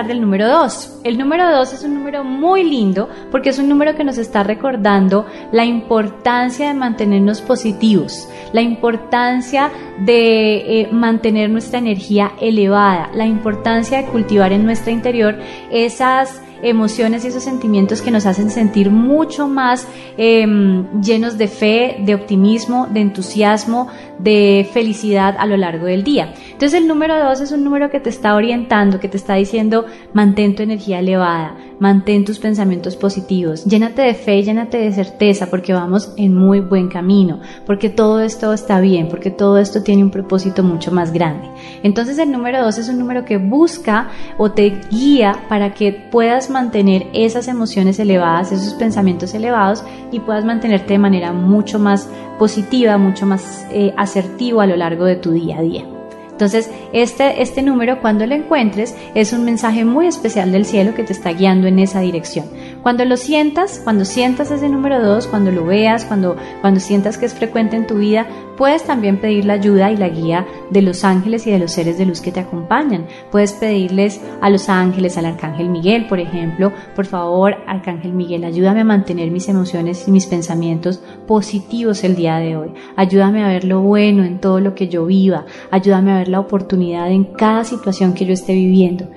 Del 0.00 0.22
número 0.22 0.48
2. 0.48 1.00
El 1.04 1.18
número 1.18 1.50
2 1.50 1.74
es 1.74 1.84
un 1.84 1.92
número 1.92 2.24
muy 2.24 2.64
lindo 2.64 3.10
porque 3.30 3.50
es 3.50 3.58
un 3.58 3.68
número 3.68 3.94
que 3.94 4.04
nos 4.04 4.16
está 4.16 4.42
recordando 4.42 5.26
la 5.52 5.66
importancia 5.66 6.68
de 6.68 6.74
mantenernos 6.74 7.42
positivos, 7.42 8.26
la 8.54 8.62
importancia 8.62 9.70
de 9.98 10.80
eh, 10.80 10.88
mantener 10.90 11.50
nuestra 11.50 11.78
energía 11.78 12.32
elevada, 12.40 13.10
la 13.12 13.26
importancia 13.26 13.98
de 13.98 14.06
cultivar 14.06 14.52
en 14.52 14.64
nuestro 14.64 14.92
interior 14.92 15.38
esas 15.70 16.40
emociones 16.62 17.24
y 17.24 17.28
esos 17.28 17.42
sentimientos 17.42 18.00
que 18.00 18.10
nos 18.10 18.26
hacen 18.26 18.50
sentir 18.50 18.90
mucho 18.90 19.48
más 19.48 19.86
em, 20.16 21.00
llenos 21.00 21.36
de 21.36 21.48
fe, 21.48 21.96
de 22.04 22.14
optimismo, 22.14 22.86
de 22.86 23.00
entusiasmo, 23.00 23.88
de 24.18 24.68
felicidad 24.72 25.36
a 25.38 25.46
lo 25.46 25.56
largo 25.56 25.86
del 25.86 26.04
día. 26.04 26.32
Entonces 26.52 26.74
el 26.74 26.86
número 26.86 27.18
dos 27.22 27.40
es 27.40 27.52
un 27.52 27.64
número 27.64 27.90
que 27.90 28.00
te 28.00 28.10
está 28.10 28.34
orientando, 28.34 29.00
que 29.00 29.08
te 29.08 29.16
está 29.16 29.34
diciendo 29.34 29.84
mantén 30.12 30.54
tu 30.54 30.62
energía 30.62 31.00
elevada, 31.00 31.56
mantén 31.82 32.24
tus 32.24 32.38
pensamientos 32.38 32.94
positivos, 32.94 33.64
llénate 33.64 34.02
de 34.02 34.14
fe, 34.14 34.40
llénate 34.44 34.78
de 34.78 34.92
certeza 34.92 35.50
porque 35.50 35.72
vamos 35.72 36.12
en 36.16 36.32
muy 36.32 36.60
buen 36.60 36.88
camino, 36.88 37.40
porque 37.66 37.90
todo 37.90 38.20
esto 38.20 38.52
está 38.52 38.78
bien, 38.78 39.08
porque 39.08 39.32
todo 39.32 39.58
esto 39.58 39.82
tiene 39.82 40.04
un 40.04 40.12
propósito 40.12 40.62
mucho 40.62 40.92
más 40.92 41.12
grande. 41.12 41.48
Entonces 41.82 42.18
el 42.18 42.30
número 42.30 42.62
dos 42.62 42.78
es 42.78 42.88
un 42.88 43.00
número 43.00 43.24
que 43.24 43.38
busca 43.38 44.10
o 44.38 44.52
te 44.52 44.78
guía 44.92 45.34
para 45.48 45.74
que 45.74 45.90
puedas 45.92 46.50
mantener 46.50 47.08
esas 47.14 47.48
emociones 47.48 47.98
elevadas, 47.98 48.52
esos 48.52 48.74
pensamientos 48.74 49.34
elevados 49.34 49.82
y 50.12 50.20
puedas 50.20 50.44
mantenerte 50.44 50.92
de 50.92 51.00
manera 51.00 51.32
mucho 51.32 51.80
más 51.80 52.08
positiva, 52.38 52.96
mucho 52.96 53.26
más 53.26 53.66
eh, 53.72 53.92
asertivo 53.96 54.60
a 54.60 54.66
lo 54.66 54.76
largo 54.76 55.04
de 55.04 55.16
tu 55.16 55.32
día 55.32 55.58
a 55.58 55.62
día. 55.62 55.84
Entonces, 56.32 56.70
este, 56.92 57.42
este 57.42 57.62
número, 57.62 58.00
cuando 58.00 58.26
lo 58.26 58.34
encuentres, 58.34 58.96
es 59.14 59.32
un 59.32 59.44
mensaje 59.44 59.84
muy 59.84 60.06
especial 60.06 60.50
del 60.50 60.64
cielo 60.64 60.94
que 60.94 61.04
te 61.04 61.12
está 61.12 61.30
guiando 61.32 61.68
en 61.68 61.78
esa 61.78 62.00
dirección. 62.00 62.46
Cuando 62.82 63.04
lo 63.04 63.16
sientas, 63.16 63.80
cuando 63.84 64.04
sientas 64.04 64.50
ese 64.50 64.68
número 64.68 65.00
2, 65.00 65.28
cuando 65.28 65.52
lo 65.52 65.64
veas, 65.64 66.04
cuando, 66.04 66.36
cuando 66.60 66.80
sientas 66.80 67.16
que 67.16 67.26
es 67.26 67.34
frecuente 67.34 67.76
en 67.76 67.86
tu 67.86 67.98
vida, 67.98 68.26
puedes 68.56 68.82
también 68.82 69.20
pedir 69.20 69.44
la 69.44 69.52
ayuda 69.52 69.92
y 69.92 69.96
la 69.96 70.08
guía 70.08 70.46
de 70.70 70.82
los 70.82 71.04
ángeles 71.04 71.46
y 71.46 71.52
de 71.52 71.60
los 71.60 71.70
seres 71.70 71.96
de 71.96 72.06
luz 72.06 72.20
que 72.20 72.32
te 72.32 72.40
acompañan. 72.40 73.06
Puedes 73.30 73.52
pedirles 73.52 74.20
a 74.40 74.50
los 74.50 74.68
ángeles, 74.68 75.16
al 75.16 75.26
arcángel 75.26 75.68
Miguel, 75.68 76.06
por 76.08 76.18
ejemplo, 76.18 76.72
por 76.96 77.06
favor, 77.06 77.54
arcángel 77.68 78.12
Miguel, 78.12 78.42
ayúdame 78.42 78.80
a 78.80 78.84
mantener 78.84 79.30
mis 79.30 79.48
emociones 79.48 80.08
y 80.08 80.10
mis 80.10 80.26
pensamientos 80.26 81.00
positivos 81.28 82.02
el 82.02 82.16
día 82.16 82.38
de 82.38 82.56
hoy. 82.56 82.72
Ayúdame 82.96 83.44
a 83.44 83.48
ver 83.48 83.64
lo 83.64 83.80
bueno 83.80 84.24
en 84.24 84.40
todo 84.40 84.58
lo 84.58 84.74
que 84.74 84.88
yo 84.88 85.06
viva. 85.06 85.46
Ayúdame 85.70 86.10
a 86.10 86.18
ver 86.18 86.28
la 86.28 86.40
oportunidad 86.40 87.12
en 87.12 87.24
cada 87.24 87.62
situación 87.62 88.14
que 88.14 88.26
yo 88.26 88.32
esté 88.32 88.54
viviendo 88.54 89.08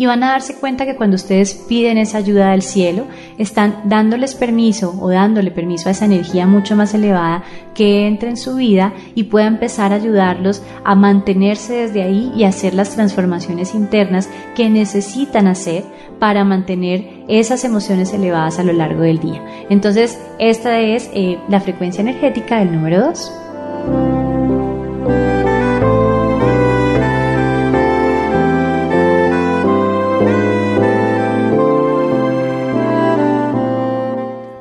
y 0.00 0.06
van 0.06 0.22
a 0.22 0.30
darse 0.30 0.54
cuenta 0.54 0.86
que 0.86 0.96
cuando 0.96 1.16
ustedes 1.16 1.52
piden 1.52 1.98
esa 1.98 2.16
ayuda 2.16 2.52
del 2.52 2.62
cielo, 2.62 3.04
están 3.36 3.82
dándoles 3.84 4.34
permiso 4.34 4.96
o 4.98 5.10
dándole 5.10 5.50
permiso 5.50 5.90
a 5.90 5.92
esa 5.92 6.06
energía 6.06 6.46
mucho 6.46 6.74
más 6.74 6.94
elevada 6.94 7.44
que 7.74 8.06
entre 8.06 8.30
en 8.30 8.38
su 8.38 8.54
vida 8.54 8.94
y 9.14 9.24
pueda 9.24 9.46
empezar 9.46 9.92
a 9.92 9.96
ayudarlos 9.96 10.62
a 10.84 10.94
mantenerse 10.94 11.74
desde 11.74 12.02
ahí 12.02 12.32
y 12.34 12.44
hacer 12.44 12.72
las 12.72 12.94
transformaciones 12.94 13.74
internas 13.74 14.30
que 14.56 14.70
necesitan 14.70 15.46
hacer 15.46 15.84
para 16.18 16.44
mantener 16.44 17.24
esas 17.28 17.62
emociones 17.64 18.14
elevadas 18.14 18.58
a 18.58 18.64
lo 18.64 18.72
largo 18.72 19.02
del 19.02 19.20
día. 19.20 19.44
Entonces, 19.68 20.18
esta 20.38 20.80
es 20.80 21.10
eh, 21.12 21.38
la 21.50 21.60
frecuencia 21.60 22.00
energética 22.00 22.60
del 22.60 22.72
número 22.72 23.04
2. 23.04 24.19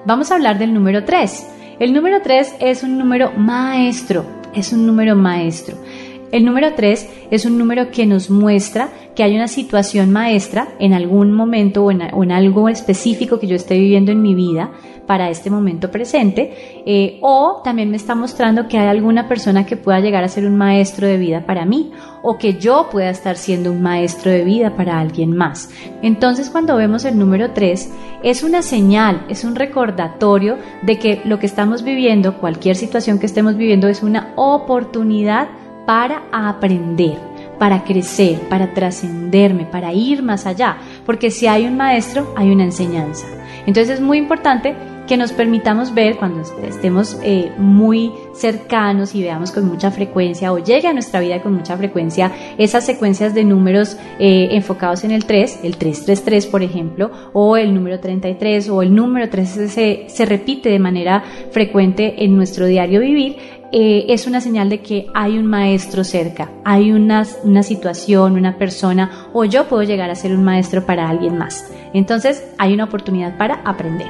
Vamos 0.10 0.32
a 0.32 0.34
hablar 0.34 0.58
del 0.58 0.74
número 0.74 1.04
3. 1.04 1.46
El 1.78 1.94
número 1.94 2.24
3 2.24 2.56
es 2.62 2.82
un 2.82 2.98
número 2.98 3.32
maestro, 3.34 4.26
es 4.56 4.74
un 4.74 4.88
número 4.88 5.16
maestro. 5.16 5.78
El 6.32 6.46
número 6.46 6.74
3 6.76 7.10
es 7.32 7.46
un 7.46 7.58
número 7.58 7.90
que 7.90 8.06
nos 8.06 8.30
muestra 8.30 8.90
que 9.16 9.24
hay 9.24 9.36
una 9.36 9.48
situación 9.48 10.12
maestra 10.12 10.70
en 10.80 10.94
algún 10.94 11.34
momento 11.34 11.84
o 11.84 11.92
en, 11.92 12.32
algo 12.32 12.70
específico 12.70 13.40
que 13.40 13.48
yo 13.48 13.56
esté 13.56 13.80
viviendo 13.80 14.12
en 14.12 14.22
mi 14.22 14.36
vida 14.36 14.72
para 15.08 15.32
este 15.32 15.50
momento 15.50 15.90
presente, 15.90 16.84
eh, 16.86 17.18
o 17.22 17.62
también 17.64 17.90
me 17.90 17.98
está 17.98 18.14
mostrando 18.14 18.68
que 18.68 18.78
hay 18.78 18.88
alguna 18.88 19.28
persona 19.28 19.66
que 19.66 19.76
pueda 19.76 20.00
llegar 20.00 20.24
a 20.24 20.28
ser 20.28 20.46
un 20.46 20.56
maestro 20.56 21.08
de 21.08 21.18
vida 21.18 21.48
para 21.48 21.66
mí, 21.66 21.92
o 22.22 22.38
que 22.38 22.54
yo 22.54 22.90
pueda 22.92 23.10
estar 23.10 23.36
siendo 23.36 23.72
un 23.72 23.82
maestro 23.82 24.32
de 24.32 24.44
vida 24.44 24.76
para 24.76 25.00
alguien 25.00 25.36
más. 25.36 25.72
Entonces 26.04 26.52
cuando 26.52 26.78
vemos 26.78 27.06
el 27.06 27.18
número 27.18 27.52
3, 27.52 27.92
es 28.22 28.44
una 28.44 28.62
señal, 28.62 29.26
es 29.30 29.44
un 29.44 29.56
recordatorio 29.56 30.58
de 30.84 31.00
que 31.00 31.22
lo 31.26 31.40
que 31.40 31.48
estamos 31.48 31.84
viviendo, 31.84 32.38
cualquier 32.38 32.76
situación 32.76 33.18
que 33.18 33.26
estemos 33.26 33.58
viviendo, 33.58 33.88
es 33.88 34.04
una 34.04 34.32
oportunidad 34.36 35.50
para 35.90 36.22
aprender, 36.32 37.18
para 37.58 37.84
crecer, 37.84 38.42
para 38.42 38.76
trascenderme, 38.76 39.66
para 39.66 39.92
ir 39.92 40.22
más 40.22 40.46
allá, 40.46 40.78
porque 41.04 41.32
si 41.32 41.48
hay 41.48 41.66
un 41.66 41.78
maestro, 41.78 42.32
hay 42.38 42.52
una 42.52 42.64
enseñanza. 42.64 43.26
Entonces 43.66 43.96
es 43.96 44.00
muy 44.00 44.20
importante 44.20 44.76
que 45.08 45.18
nos 45.18 45.32
permitamos 45.32 45.96
ver 45.96 46.18
cuando 46.18 46.44
estemos 46.62 47.18
eh, 47.24 47.52
muy 47.58 48.12
cercanos 48.36 49.16
y 49.16 49.24
veamos 49.24 49.52
con 49.52 49.66
mucha 49.66 49.90
frecuencia 49.90 50.54
o 50.54 50.60
llegue 50.60 50.88
a 50.88 50.94
nuestra 50.94 51.20
vida 51.20 51.42
con 51.42 51.56
mucha 51.56 51.76
frecuencia 51.76 52.32
esas 52.60 52.86
secuencias 52.86 53.34
de 53.34 53.44
números 53.44 53.98
eh, 54.20 54.50
enfocados 54.52 55.04
en 55.04 55.10
el 55.10 55.26
3, 55.26 55.62
el 55.64 55.78
333 55.78 56.46
por 56.46 56.62
ejemplo, 56.62 57.10
o 57.34 57.58
el 57.58 57.74
número 57.74 58.00
33 58.00 58.70
o 58.70 58.84
el 58.84 58.94
número 58.94 59.28
3 59.28 59.50
se, 59.50 60.06
se 60.08 60.26
repite 60.28 60.70
de 60.70 60.78
manera 60.78 61.24
frecuente 61.50 62.24
en 62.24 62.36
nuestro 62.36 62.68
diario 62.68 63.00
vivir, 63.00 63.38
eh, 63.72 64.06
es 64.10 64.26
una 64.26 64.42
señal 64.42 64.70
de 64.70 64.82
que 64.82 65.08
hay 65.14 65.38
un 65.38 65.46
maestro 65.46 66.04
cerca, 66.04 66.50
hay 66.64 66.92
una, 66.92 67.26
una 67.44 67.64
situación, 67.64 68.34
una 68.34 68.58
persona, 68.58 69.28
o 69.34 69.46
yo 69.46 69.66
puedo 69.68 69.84
llegar 69.84 70.10
a 70.10 70.16
ser 70.16 70.34
un 70.36 70.44
maestro 70.44 70.86
para 70.86 71.08
alguien 71.08 71.38
más. 71.38 71.72
Entonces 71.94 72.48
hay 72.58 72.74
una 72.74 72.86
oportunidad 72.86 73.38
para 73.38 73.56
aprender. 73.66 74.08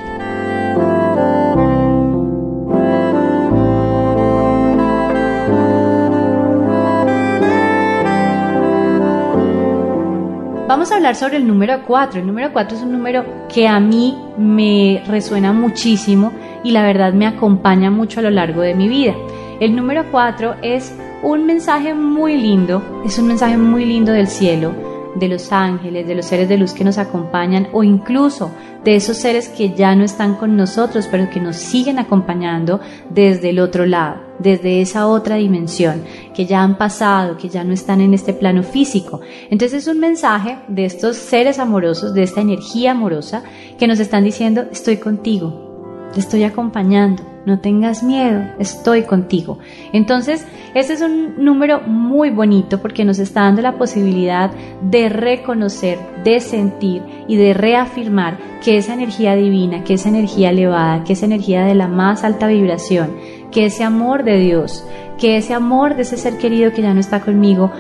Vamos 10.70 10.92
a 10.92 10.98
hablar 10.98 11.16
sobre 11.16 11.38
el 11.38 11.48
número 11.48 11.82
4. 11.86 12.22
El 12.22 12.28
número 12.28 12.54
4 12.54 12.78
es 12.78 12.84
un 12.84 12.92
número 12.92 13.26
que 13.54 13.68
a 13.68 13.80
mí 13.80 14.16
me 14.38 15.04
resuena 15.08 15.52
muchísimo 15.52 16.32
y 16.64 16.72
la 16.72 16.84
verdad 16.84 17.12
me 17.12 17.26
acompaña 17.26 17.90
mucho 17.90 18.20
a 18.20 18.24
lo 18.24 18.30
largo 18.30 18.62
de 18.62 18.76
mi 18.76 18.88
vida. 18.88 19.16
El 19.60 19.76
número 19.76 20.06
4 20.10 20.56
es 20.62 20.94
un 21.22 21.46
mensaje 21.46 21.94
muy 21.94 22.38
lindo, 22.38 23.02
es 23.06 23.20
un 23.20 23.28
mensaje 23.28 23.58
muy 23.58 23.84
lindo 23.84 24.14
del 24.14 24.28
cielo, 24.30 24.74
de 25.16 25.28
los 25.28 25.52
ángeles, 25.52 26.08
de 26.08 26.16
los 26.16 26.28
seres 26.28 26.48
de 26.48 26.58
luz 26.58 26.72
que 26.72 26.86
nos 26.86 26.98
acompañan 26.98 27.68
o 27.74 27.84
incluso 27.84 28.52
de 28.86 28.96
esos 28.96 29.18
seres 29.18 29.50
que 29.50 29.74
ya 29.74 29.96
no 29.96 30.06
están 30.06 30.36
con 30.36 30.56
nosotros, 30.56 31.10
pero 31.12 31.30
que 31.30 31.42
nos 31.42 31.58
siguen 31.58 32.00
acompañando 32.00 32.80
desde 33.10 33.50
el 33.50 33.60
otro 33.60 33.86
lado, 33.86 34.22
desde 34.40 34.80
esa 34.80 35.08
otra 35.08 35.36
dimensión, 35.36 36.04
que 36.34 36.46
ya 36.46 36.64
han 36.64 36.78
pasado, 36.78 37.36
que 37.36 37.50
ya 37.50 37.66
no 37.66 37.74
están 37.74 38.00
en 38.00 38.14
este 38.14 38.32
plano 38.32 38.64
físico. 38.64 39.20
Entonces 39.50 39.84
es 39.84 39.94
un 39.94 40.00
mensaje 40.00 40.60
de 40.70 40.86
estos 40.86 41.18
seres 41.18 41.60
amorosos, 41.60 42.14
de 42.14 42.24
esta 42.24 42.40
energía 42.40 42.92
amorosa, 42.92 43.44
que 43.78 43.88
nos 43.88 44.00
están 44.00 44.24
diciendo, 44.24 44.68
estoy 44.72 44.96
contigo, 44.98 46.08
te 46.14 46.22
estoy 46.22 46.44
acompañando, 46.46 47.29
no 47.46 47.60
tengas 47.60 48.04
miedo, 48.04 48.42
estoy 48.60 49.04
contigo. 49.04 49.60
Entonces, 49.94 50.46
este 50.74 50.94
es 50.94 51.02
un 51.02 51.44
número 51.44 51.82
muy 51.82 52.30
bonito 52.30 52.82
porque 52.82 53.06
nos 53.06 53.20
está 53.20 53.42
dando 53.42 53.62
la 53.62 53.78
posibilidad 53.78 54.52
de 54.82 55.10
reconocer, 55.10 56.00
de 56.24 56.40
sentir 56.40 57.02
y 57.28 57.38
de 57.38 57.54
reafirmar 57.54 58.38
que 58.64 58.78
esa 58.78 58.94
energía 58.94 59.36
divina, 59.36 59.84
que 59.84 59.96
esa 59.96 60.10
energía 60.10 60.50
elevada, 60.50 61.04
que 61.04 61.14
esa 61.14 61.26
energía 61.26 61.64
de 61.64 61.76
la 61.76 61.88
más 61.88 62.24
alta 62.24 62.48
vibración, 62.48 63.16
que 63.52 63.66
ese 63.66 63.84
amor 63.84 64.24
de 64.24 64.38
Dios, 64.40 64.84
que 65.18 65.38
ese 65.38 65.54
amor 65.54 65.96
de 65.96 66.04
ese 66.04 66.18
ser 66.18 66.38
querido 66.38 66.72
que 66.72 66.82
ya 66.82 66.94
no 66.94 67.00
está 67.00 67.22
conmigo 67.22 67.72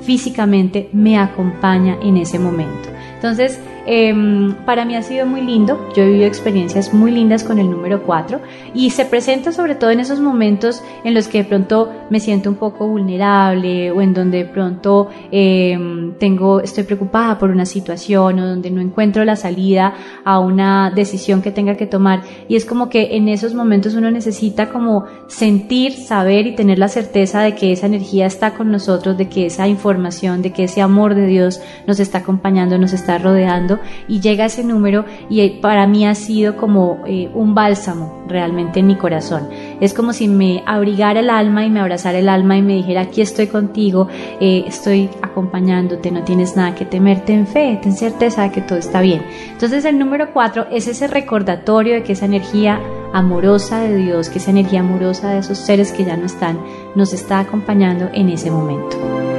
físicamente 0.00 0.88
me 0.92 1.18
acompaña 1.18 1.96
en 2.02 2.16
ese 2.16 2.38
momento. 2.38 2.88
Entonces, 3.14 3.60
Em, 3.90 4.52
para 4.66 4.84
mí 4.84 4.96
ha 4.96 5.02
sido 5.02 5.24
muy 5.24 5.40
lindo, 5.40 5.88
yo 5.96 6.02
he 6.02 6.08
vivido 6.08 6.26
experiencias 6.26 6.92
muy 6.92 7.10
lindas 7.10 7.42
con 7.42 7.58
el 7.58 7.70
número 7.70 8.02
4 8.02 8.38
y 8.74 8.90
se 8.90 9.06
presenta 9.06 9.50
sobre 9.50 9.76
todo 9.76 9.90
en 9.90 9.98
esos 9.98 10.20
momentos 10.20 10.82
en 11.04 11.14
los 11.14 11.26
que 11.26 11.38
de 11.38 11.44
pronto 11.44 11.90
me 12.10 12.20
siento 12.20 12.50
un 12.50 12.56
poco 12.56 12.86
vulnerable 12.86 13.90
o 13.90 14.02
en 14.02 14.12
donde 14.12 14.44
de 14.44 14.44
pronto 14.44 15.08
em, 15.30 16.12
tengo, 16.18 16.60
estoy 16.60 16.84
preocupada 16.84 17.38
por 17.38 17.48
una 17.48 17.64
situación 17.64 18.38
o 18.38 18.46
donde 18.46 18.70
no 18.70 18.82
encuentro 18.82 19.24
la 19.24 19.36
salida 19.36 19.94
a 20.22 20.38
una 20.38 20.92
decisión 20.94 21.40
que 21.40 21.50
tenga 21.50 21.78
que 21.78 21.86
tomar. 21.86 22.20
Y 22.46 22.56
es 22.56 22.66
como 22.66 22.90
que 22.90 23.16
en 23.16 23.30
esos 23.30 23.54
momentos 23.54 23.94
uno 23.94 24.10
necesita 24.10 24.68
como 24.68 25.06
sentir, 25.28 25.94
saber 25.94 26.46
y 26.46 26.54
tener 26.54 26.78
la 26.78 26.88
certeza 26.88 27.40
de 27.40 27.54
que 27.54 27.72
esa 27.72 27.86
energía 27.86 28.26
está 28.26 28.52
con 28.52 28.70
nosotros, 28.70 29.16
de 29.16 29.30
que 29.30 29.46
esa 29.46 29.66
información, 29.66 30.42
de 30.42 30.52
que 30.52 30.64
ese 30.64 30.82
amor 30.82 31.14
de 31.14 31.26
Dios 31.26 31.62
nos 31.86 32.00
está 32.00 32.18
acompañando, 32.18 32.76
nos 32.76 32.92
está 32.92 33.16
rodeando 33.16 33.77
y 34.06 34.20
llega 34.20 34.46
ese 34.46 34.64
número 34.64 35.04
y 35.28 35.40
eh, 35.40 35.58
para 35.60 35.86
mí 35.86 36.06
ha 36.06 36.14
sido 36.14 36.56
como 36.56 37.02
eh, 37.06 37.30
un 37.34 37.54
bálsamo 37.54 38.24
realmente 38.28 38.80
en 38.80 38.86
mi 38.86 38.96
corazón. 38.96 39.48
Es 39.80 39.94
como 39.94 40.12
si 40.12 40.28
me 40.28 40.62
abrigara 40.66 41.20
el 41.20 41.30
alma 41.30 41.64
y 41.64 41.70
me 41.70 41.80
abrazara 41.80 42.18
el 42.18 42.28
alma 42.28 42.56
y 42.56 42.62
me 42.62 42.74
dijera, 42.74 43.02
aquí 43.02 43.20
estoy 43.20 43.46
contigo, 43.46 44.08
eh, 44.40 44.64
estoy 44.66 45.08
acompañándote, 45.22 46.10
no 46.10 46.24
tienes 46.24 46.56
nada 46.56 46.74
que 46.74 46.84
temer, 46.84 47.24
ten 47.24 47.46
fe, 47.46 47.78
ten 47.82 47.92
certeza 47.92 48.42
de 48.42 48.52
que 48.52 48.60
todo 48.60 48.78
está 48.78 49.00
bien. 49.00 49.22
Entonces 49.50 49.84
el 49.84 49.98
número 49.98 50.32
cuatro 50.32 50.66
es 50.70 50.88
ese 50.88 51.06
recordatorio 51.06 51.94
de 51.94 52.02
que 52.02 52.12
esa 52.12 52.26
energía 52.26 52.80
amorosa 53.12 53.80
de 53.80 53.96
Dios, 53.96 54.28
que 54.28 54.38
esa 54.38 54.50
energía 54.50 54.80
amorosa 54.80 55.30
de 55.30 55.38
esos 55.38 55.58
seres 55.58 55.92
que 55.92 56.04
ya 56.04 56.16
no 56.16 56.26
están, 56.26 56.58
nos 56.94 57.12
está 57.12 57.40
acompañando 57.40 58.10
en 58.12 58.28
ese 58.28 58.50
momento. 58.50 59.37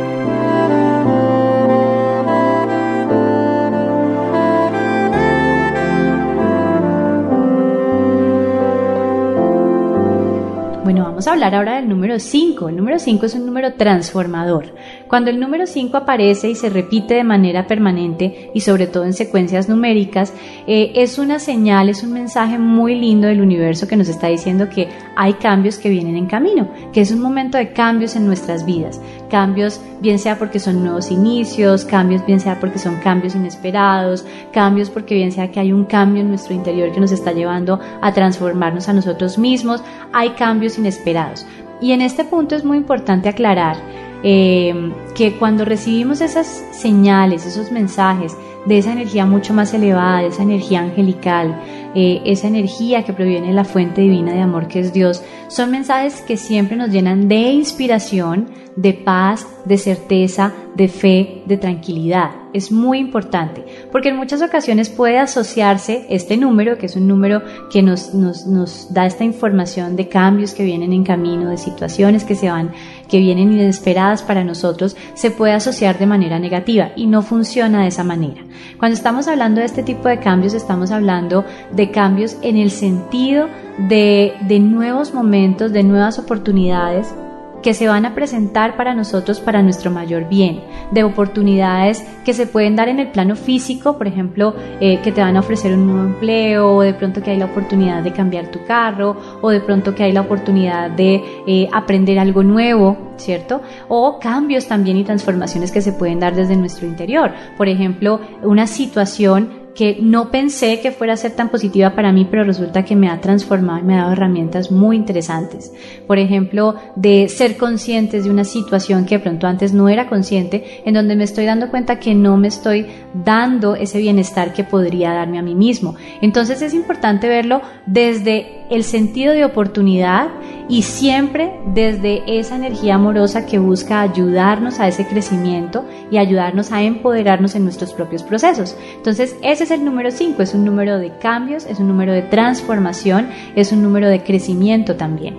Vamos 11.20 11.28
a 11.28 11.34
hablar 11.34 11.54
ahora 11.54 11.76
del 11.76 11.90
número 11.90 12.18
5. 12.18 12.70
El 12.70 12.78
número 12.78 12.98
5 12.98 13.26
es 13.26 13.36
un 13.36 13.46
número 13.46 13.74
transformador. 13.74 14.74
Cuando 15.10 15.30
el 15.30 15.38
número 15.38 15.68
5 15.68 15.98
aparece 15.98 16.50
y 16.50 16.56
se 16.56 16.70
repite 16.70 17.14
de 17.14 17.26
manera 17.26 17.68
permanente 17.68 18.50
y 18.54 18.62
sobre 18.62 18.88
todo 18.88 19.04
en 19.04 19.12
secuencias 19.12 19.68
numéricas, 19.68 20.34
eh, 20.66 20.94
es 20.96 21.20
una 21.20 21.40
señal, 21.40 21.90
es 21.90 22.04
un 22.04 22.14
mensaje 22.14 22.58
muy 22.58 22.96
lindo 22.96 23.28
del 23.28 23.42
universo 23.42 23.86
que 23.86 23.98
nos 23.98 24.08
está 24.08 24.28
diciendo 24.28 24.70
que 24.70 24.88
hay 25.18 25.34
cambios 25.34 25.78
que 25.78 25.90
vienen 25.90 26.16
en 26.16 26.28
camino, 26.28 26.72
que 26.94 27.02
es 27.02 27.12
un 27.12 27.20
momento 27.20 27.58
de 27.58 27.74
cambios 27.74 28.16
en 28.16 28.26
nuestras 28.26 28.66
vidas. 28.66 29.02
Cambios 29.30 29.80
bien 30.02 30.18
sea 30.18 30.40
porque 30.40 30.60
son 30.60 30.84
nuevos 30.84 31.12
inicios, 31.12 31.86
cambios 31.86 32.26
bien 32.26 32.40
sea 32.40 32.60
porque 32.60 32.80
son 32.80 32.98
cambios 32.98 33.36
inesperados, 33.36 34.26
cambios 34.52 34.90
porque 34.90 35.16
bien 35.16 35.32
sea 35.32 35.52
que 35.52 35.60
hay 35.60 35.72
un 35.72 35.86
cambio 35.86 36.22
en 36.22 36.30
nuestro 36.30 36.54
interior 36.54 36.92
que 36.92 37.00
nos 37.00 37.12
está 37.12 37.32
llevando 37.32 37.80
a 38.02 38.12
transformarnos 38.12 38.90
a 38.90 38.94
nosotros 38.94 39.38
mismos, 39.38 39.84
hay 40.14 40.32
cambios 40.32 40.78
inesperados. 40.78 41.46
Y 41.82 41.92
en 41.92 42.02
este 42.02 42.24
punto 42.26 42.56
es 42.56 42.66
muy 42.66 42.78
importante 42.78 43.30
aclarar 43.30 43.78
eh, 44.24 44.92
que 45.16 45.38
cuando 45.38 45.64
recibimos 45.64 46.22
esas 46.22 46.64
señales, 46.72 47.46
esos 47.46 47.72
mensajes 47.72 48.36
de 48.66 48.78
esa 48.78 48.92
energía 48.92 49.26
mucho 49.26 49.54
más 49.54 49.74
elevada, 49.74 50.22
de 50.22 50.28
esa 50.28 50.44
energía 50.44 50.82
angelical, 50.82 51.56
eh, 51.96 52.22
esa 52.26 52.48
energía 52.48 53.04
que 53.04 53.14
proviene 53.14 53.48
de 53.48 53.54
la 53.54 53.64
fuente 53.64 54.02
divina 54.02 54.34
de 54.34 54.42
amor 54.42 54.68
que 54.68 54.80
es 54.80 54.94
Dios, 54.94 55.24
son 55.48 55.72
mensajes 55.72 56.22
que 56.22 56.38
siempre 56.38 56.78
nos 56.78 56.90
llenan 56.90 57.28
de 57.28 57.52
inspiración, 57.52 58.50
de 58.76 58.94
paz, 58.94 59.48
de 59.66 59.78
certeza, 59.78 60.54
de 60.76 60.88
fe, 60.88 61.44
de 61.46 61.58
tranquilidad. 61.58 62.32
Es 62.54 62.72
muy 62.72 62.98
importante 62.98 63.64
porque 63.92 64.10
en 64.10 64.18
muchas 64.18 64.42
ocasiones 64.42 64.90
puede 64.90 65.20
asociarse 65.20 66.06
este 66.10 66.38
número, 66.38 66.78
que 66.78 66.88
es 66.88 66.96
un 66.96 67.08
número 67.08 67.44
que 67.72 67.84
nos, 67.84 68.14
nos, 68.14 68.48
nos 68.48 68.94
da 68.94 69.06
esta 69.06 69.24
información 69.24 69.96
de 69.96 70.08
cambios 70.08 70.54
que 70.54 70.64
vienen 70.64 70.94
en 70.94 71.04
camino, 71.04 71.50
de 71.50 71.58
situaciones 71.58 72.24
que 72.24 72.36
se 72.36 72.50
van, 72.50 72.72
que 73.08 73.20
vienen 73.20 73.52
inesperadas 73.52 74.24
para 74.24 74.44
nosotros, 74.44 74.98
se 75.14 75.32
puede 75.32 75.54
asociar 75.54 76.00
de 76.00 76.06
manera 76.06 76.40
negativa 76.40 76.92
y 76.96 77.08
no 77.08 77.22
funciona 77.22 77.84
de 77.84 77.90
esa 77.90 78.04
manera. 78.04 78.44
Cuando 78.78 78.96
estamos 78.96 79.28
hablando 79.28 79.60
de 79.60 79.66
este 79.66 79.84
tipo 79.84 80.08
de 80.08 80.20
cambios, 80.20 80.54
estamos 80.54 80.92
hablando 80.92 81.46
de 81.72 81.92
cambios 81.92 82.38
en 82.42 82.58
el 82.58 82.72
sentido 82.72 83.48
de, 83.88 84.34
de 84.48 84.60
nuevos 84.60 85.14
momentos, 85.14 85.72
de 85.72 85.84
nuevas 85.84 86.20
oportunidades 86.20 87.14
que 87.62 87.74
se 87.74 87.88
van 87.88 88.06
a 88.06 88.16
presentar 88.16 88.78
para 88.78 88.94
nosotros 88.94 89.40
para 89.40 89.62
nuestro 89.62 89.92
mayor 89.92 90.28
bien, 90.30 90.62
de 90.92 91.04
oportunidades 91.04 92.06
que 92.26 92.34
se 92.34 92.48
pueden 92.48 92.76
dar 92.76 92.90
en 92.90 93.00
el 93.00 93.10
plano 93.10 93.36
físico, 93.36 93.98
por 93.98 94.08
ejemplo, 94.08 94.56
eh, 94.80 95.00
que 95.04 95.12
te 95.12 95.22
van 95.22 95.38
a 95.38 95.42
ofrecer 95.42 95.74
un 95.74 95.88
nuevo 95.88 96.04
empleo, 96.04 96.76
o 96.76 96.82
de 96.82 96.94
pronto 96.94 97.22
que 97.22 97.32
hay 97.32 97.38
la 97.38 97.46
oportunidad 97.46 98.04
de 98.04 98.14
cambiar 98.14 98.48
tu 98.48 98.64
carro, 98.66 99.18
o 99.42 99.50
de 99.50 99.60
pronto 99.62 99.96
que 99.96 100.04
hay 100.04 100.12
la 100.12 100.22
oportunidad 100.22 100.90
de 100.90 101.22
eh, 101.48 101.68
aprender 101.72 102.20
algo 102.20 102.44
nuevo, 102.44 103.14
¿cierto? 103.18 103.62
O 103.88 104.20
cambios 104.20 104.68
también 104.68 104.98
y 104.98 105.04
transformaciones 105.04 105.72
que 105.72 105.82
se 105.82 105.94
pueden 105.94 106.20
dar 106.20 106.36
desde 106.36 106.56
nuestro 106.56 106.88
interior. 106.88 107.32
Por 107.58 107.68
ejemplo, 107.68 108.20
una 108.44 108.68
situación 108.68 109.59
que 109.80 109.98
no 110.02 110.30
pensé 110.30 110.82
que 110.82 110.92
fuera 110.92 111.14
a 111.14 111.16
ser 111.16 111.38
tan 111.38 111.48
positiva 111.48 111.96
para 111.96 112.12
mí, 112.12 112.28
pero 112.30 112.44
resulta 112.44 112.84
que 112.84 112.98
me 112.98 113.08
ha 113.08 113.22
transformado 113.22 113.80
y 113.80 113.84
me 113.84 113.96
ha 113.96 114.02
dado 114.02 114.12
herramientas 114.12 114.72
muy 114.72 114.98
interesantes. 114.98 115.72
Por 116.06 116.20
ejemplo, 116.20 116.76
de 116.98 117.30
ser 117.30 117.56
conscientes 117.56 118.26
de 118.26 118.30
una 118.30 118.44
situación 118.44 119.06
que 119.06 119.20
de 119.20 119.24
pronto 119.24 119.48
antes 119.48 119.72
no 119.72 119.88
era 119.88 120.10
consciente, 120.10 120.82
en 120.84 120.96
donde 120.96 121.16
me 121.16 121.24
estoy 121.24 121.46
dando 121.46 121.70
cuenta 121.70 121.98
que 121.98 122.14
no 122.14 122.36
me 122.36 122.50
estoy 122.50 122.88
dando 123.14 123.76
ese 123.76 124.00
bienestar 124.00 124.52
que 124.52 124.66
podría 124.66 125.14
darme 125.14 125.40
a 125.40 125.44
mí 125.44 125.56
mismo. 125.56 125.96
Entonces 126.22 126.62
es 126.62 126.74
importante 126.74 127.30
verlo 127.30 127.62
desde 127.86 128.66
el 128.70 128.84
sentido 128.84 129.32
de 129.32 129.46
oportunidad 129.46 130.28
y 130.68 130.84
siempre 130.84 131.60
desde 131.74 132.40
esa 132.40 132.56
energía 132.56 132.96
amorosa 132.96 133.46
que 133.46 133.58
busca 133.58 134.02
ayudarnos 134.02 134.80
a 134.80 134.88
ese 134.88 135.08
crecimiento 135.08 135.84
y 136.12 136.18
ayudarnos 136.18 136.72
a 136.72 136.84
empoderarnos 136.84 137.56
en 137.56 137.64
nuestros 137.64 137.94
propios 137.94 138.22
procesos. 138.22 138.78
Entonces, 138.98 139.36
ese 139.42 139.66
es 139.70 139.80
el 139.80 139.86
número 139.86 140.10
5, 140.10 140.42
es 140.42 140.56
un 140.56 140.66
número 140.66 140.98
de 140.98 141.12
cambios, 141.20 141.68
es 141.68 141.80
un 141.80 141.88
número 141.88 142.12
de 142.12 142.24
transformación, 142.24 143.30
es 143.56 143.72
un 143.72 143.84
número 143.84 144.10
de 144.10 144.24
crecimiento 144.24 144.96
también. 144.96 145.38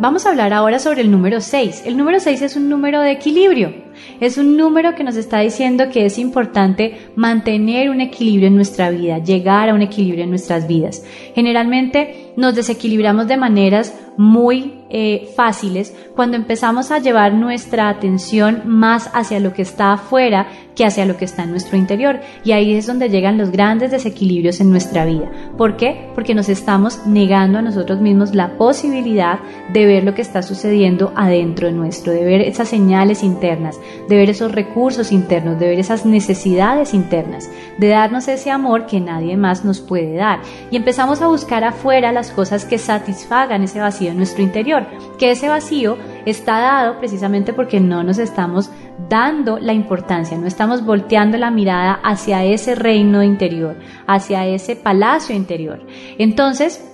Vamos 0.00 0.24
a 0.24 0.30
hablar 0.30 0.54
ahora 0.54 0.78
sobre 0.78 1.02
el 1.02 1.10
número 1.10 1.42
6. 1.42 1.82
El 1.84 1.98
número 1.98 2.20
6 2.20 2.40
es 2.40 2.56
un 2.56 2.70
número 2.70 3.02
de 3.02 3.10
equilibrio. 3.10 3.81
Es 4.20 4.38
un 4.38 4.56
número 4.56 4.94
que 4.94 5.04
nos 5.04 5.16
está 5.16 5.40
diciendo 5.40 5.90
que 5.92 6.06
es 6.06 6.18
importante 6.18 6.98
mantener 7.16 7.90
un 7.90 8.00
equilibrio 8.00 8.48
en 8.48 8.56
nuestra 8.56 8.90
vida, 8.90 9.18
llegar 9.18 9.68
a 9.68 9.74
un 9.74 9.82
equilibrio 9.82 10.24
en 10.24 10.30
nuestras 10.30 10.68
vidas. 10.68 11.04
Generalmente 11.34 12.32
nos 12.36 12.54
desequilibramos 12.54 13.28
de 13.28 13.36
maneras 13.36 13.94
muy 14.16 14.81
eh, 14.94 15.32
fáciles 15.34 15.96
cuando 16.14 16.36
empezamos 16.36 16.90
a 16.90 16.98
llevar 16.98 17.32
nuestra 17.32 17.88
atención 17.88 18.62
más 18.66 19.08
hacia 19.14 19.40
lo 19.40 19.54
que 19.54 19.62
está 19.62 19.94
afuera 19.94 20.48
que 20.74 20.84
hacia 20.84 21.06
lo 21.06 21.16
que 21.16 21.24
está 21.24 21.44
en 21.44 21.50
nuestro 21.50 21.76
interior. 21.76 22.20
Y 22.44 22.52
ahí 22.52 22.74
es 22.74 22.86
donde 22.86 23.08
llegan 23.08 23.38
los 23.38 23.50
grandes 23.50 23.90
desequilibrios 23.90 24.60
en 24.60 24.70
nuestra 24.70 25.04
vida. 25.04 25.30
¿Por 25.56 25.76
qué? 25.76 26.10
Porque 26.14 26.34
nos 26.34 26.48
estamos 26.48 27.06
negando 27.06 27.58
a 27.58 27.62
nosotros 27.62 28.00
mismos 28.00 28.34
la 28.34 28.56
posibilidad 28.56 29.40
de 29.72 29.86
ver 29.86 30.04
lo 30.04 30.14
que 30.14 30.22
está 30.22 30.42
sucediendo 30.42 31.12
adentro 31.16 31.68
de 31.68 31.74
nuestro, 31.74 32.12
de 32.12 32.24
ver 32.24 32.42
esas 32.42 32.68
señales 32.68 33.22
internas, 33.22 33.78
de 34.08 34.16
ver 34.16 34.30
esos 34.30 34.52
recursos 34.52 35.12
internos, 35.12 35.58
de 35.58 35.68
ver 35.68 35.78
esas 35.78 36.06
necesidades 36.06 36.94
internas, 36.94 37.50
de 37.78 37.88
darnos 37.88 38.28
ese 38.28 38.50
amor 38.50 38.86
que 38.86 39.00
nadie 39.00 39.36
más 39.36 39.64
nos 39.64 39.80
puede 39.80 40.14
dar. 40.16 40.40
Y 40.70 40.76
empezamos 40.76 41.22
a 41.22 41.26
buscar 41.26 41.64
afuera 41.64 42.12
las 42.12 42.30
cosas 42.30 42.64
que 42.64 42.78
satisfagan 42.78 43.62
ese 43.62 43.80
vacío 43.80 44.10
en 44.10 44.16
nuestro 44.16 44.42
interior, 44.42 44.81
que 45.18 45.30
ese 45.30 45.48
vacío 45.48 45.96
está 46.26 46.60
dado 46.60 46.98
precisamente 46.98 47.52
porque 47.52 47.80
no 47.80 48.02
nos 48.02 48.18
estamos 48.18 48.70
dando 49.08 49.58
la 49.58 49.72
importancia, 49.72 50.38
no 50.38 50.46
estamos 50.46 50.84
volteando 50.84 51.38
la 51.38 51.50
mirada 51.50 52.00
hacia 52.02 52.44
ese 52.44 52.74
reino 52.74 53.22
interior, 53.22 53.76
hacia 54.06 54.46
ese 54.46 54.76
palacio 54.76 55.34
interior. 55.34 55.86
Entonces, 56.18 56.91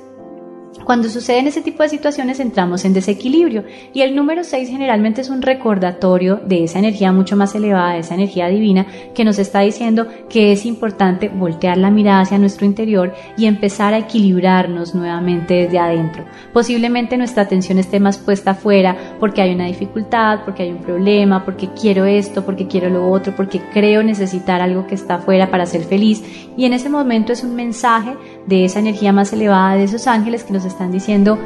cuando 0.85 1.09
suceden 1.09 1.47
ese 1.47 1.61
tipo 1.61 1.83
de 1.83 1.89
situaciones 1.89 2.41
entramos 2.41 2.85
en 2.85 2.93
desequilibrio 2.93 3.65
y 3.93 4.03
el 4.03 4.17
número 4.17 4.45
6 4.45 4.69
generalmente 4.69 5.21
es 5.21 5.29
un 5.29 5.43
recordatorio 5.43 6.37
de 6.37 6.65
esa 6.65 6.79
energía 6.79 7.13
mucho 7.13 7.37
más 7.37 7.55
elevada, 7.55 7.95
de 7.95 8.01
esa 8.01 8.15
energía 8.15 8.49
divina 8.49 8.87
que 9.15 9.25
nos 9.25 9.39
está 9.39 9.61
diciendo 9.61 10.07
que 10.29 10.53
es 10.53 10.65
importante 10.65 11.29
voltear 11.29 11.77
la 11.77 11.91
mirada 11.91 12.23
hacia 12.23 12.39
nuestro 12.39 12.67
interior 12.67 13.15
y 13.37 13.47
empezar 13.47 13.95
a 13.95 13.99
equilibrarnos 13.99 14.95
nuevamente 14.95 15.55
desde 15.55 15.79
adentro. 15.79 16.25
Posiblemente 16.53 17.19
nuestra 17.19 17.43
atención 17.43 17.79
esté 17.79 18.01
más 18.01 18.19
puesta 18.19 18.53
afuera 18.53 18.97
porque 19.21 19.43
hay 19.43 19.55
una 19.55 19.67
dificultad, 19.67 20.41
porque 20.45 20.63
hay 20.63 20.71
un 20.71 20.79
problema, 20.79 21.45
porque 21.45 21.69
quiero 21.79 22.05
esto, 22.05 22.45
porque 22.45 22.67
quiero 22.67 22.89
lo 22.89 23.11
otro, 23.11 23.35
porque 23.37 23.61
creo 23.73 24.03
necesitar 24.03 24.61
algo 24.61 24.87
que 24.87 24.95
está 24.95 25.17
afuera 25.17 25.51
para 25.51 25.67
ser 25.67 25.83
feliz 25.83 26.23
y 26.57 26.65
en 26.65 26.73
ese 26.73 26.89
momento 26.89 27.33
es 27.33 27.45
un 27.45 27.55
mensaje 27.55 28.17
de 28.47 28.65
esa 28.65 28.79
energía 28.79 29.13
más 29.13 29.33
elevada 29.33 29.77
de 29.77 29.85
esos 29.85 30.07
ángeles 30.07 30.45
que 30.45 30.53
nos 30.53 30.65
están 30.69 30.93
diciendo, 30.93 31.39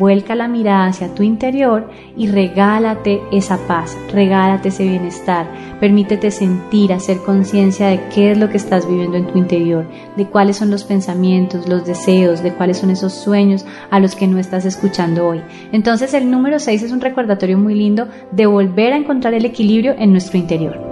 vuelca 0.00 0.34
la 0.34 0.48
mirada 0.48 0.86
hacia 0.86 1.14
tu 1.14 1.22
interior 1.22 1.90
y 2.16 2.26
regálate 2.28 3.20
esa 3.32 3.58
paz, 3.68 3.96
regálate 4.12 4.68
ese 4.68 4.84
bienestar, 4.84 5.46
permítete 5.78 6.30
sentir, 6.30 6.92
hacer 6.92 7.18
conciencia 7.18 7.88
de 7.88 8.00
qué 8.08 8.32
es 8.32 8.38
lo 8.38 8.48
que 8.48 8.56
estás 8.56 8.88
viviendo 8.88 9.18
en 9.18 9.26
tu 9.26 9.38
interior, 9.38 9.86
de 10.16 10.26
cuáles 10.26 10.56
son 10.56 10.70
los 10.70 10.84
pensamientos, 10.84 11.68
los 11.68 11.84
deseos, 11.84 12.42
de 12.42 12.54
cuáles 12.54 12.78
son 12.78 12.90
esos 12.90 13.12
sueños 13.12 13.66
a 13.90 14.00
los 14.00 14.16
que 14.16 14.26
no 14.26 14.38
estás 14.38 14.64
escuchando 14.64 15.28
hoy. 15.28 15.42
Entonces 15.70 16.14
el 16.14 16.30
número 16.30 16.58
6 16.58 16.82
es 16.82 16.92
un 16.92 17.02
recordatorio 17.02 17.58
muy 17.58 17.74
lindo 17.74 18.08
de 18.32 18.46
volver 18.46 18.94
a 18.94 18.96
encontrar 18.96 19.34
el 19.34 19.44
equilibrio 19.44 19.94
en 19.98 20.12
nuestro 20.12 20.38
interior. 20.38 20.89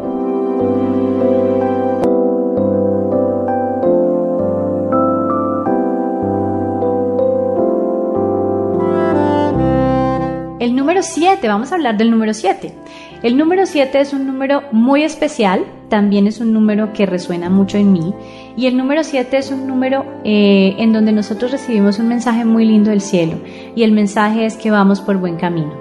Número 10.99 11.15
7, 11.15 11.47
vamos 11.47 11.71
a 11.71 11.77
hablar 11.77 11.97
del 11.97 12.11
número 12.11 12.35
7. 12.35 12.73
El 13.23 13.37
número 13.37 13.67
7 13.67 14.01
es 14.01 14.13
un 14.13 14.27
número 14.27 14.65
muy 14.73 15.05
especial, 15.05 15.65
también 15.89 16.27
es 16.27 16.41
un 16.41 16.53
número 16.53 16.93
que 16.93 17.07
resuena 17.07 17.49
mucho 17.49 17.79
en 17.79 17.93
mí. 17.93 18.13
Y 18.57 18.67
el 18.67 18.77
número 18.77 19.05
7 19.05 19.37
es 19.39 19.53
un 19.53 19.69
número 19.69 20.05
eh, 20.25 20.75
en 20.79 20.93
donde 20.93 21.13
nosotros 21.13 21.53
recibimos 21.53 22.01
un 22.01 22.09
mensaje 22.09 22.45
muy 22.45 22.65
lindo 22.65 22.91
del 22.91 23.01
cielo. 23.01 23.35
Y 23.77 23.85
el 23.85 23.93
mensaje 23.93 24.45
es 24.45 24.57
que 24.57 24.73
vamos 24.73 25.01
por 25.01 25.19
buen 25.19 25.37
camino. 25.37 25.73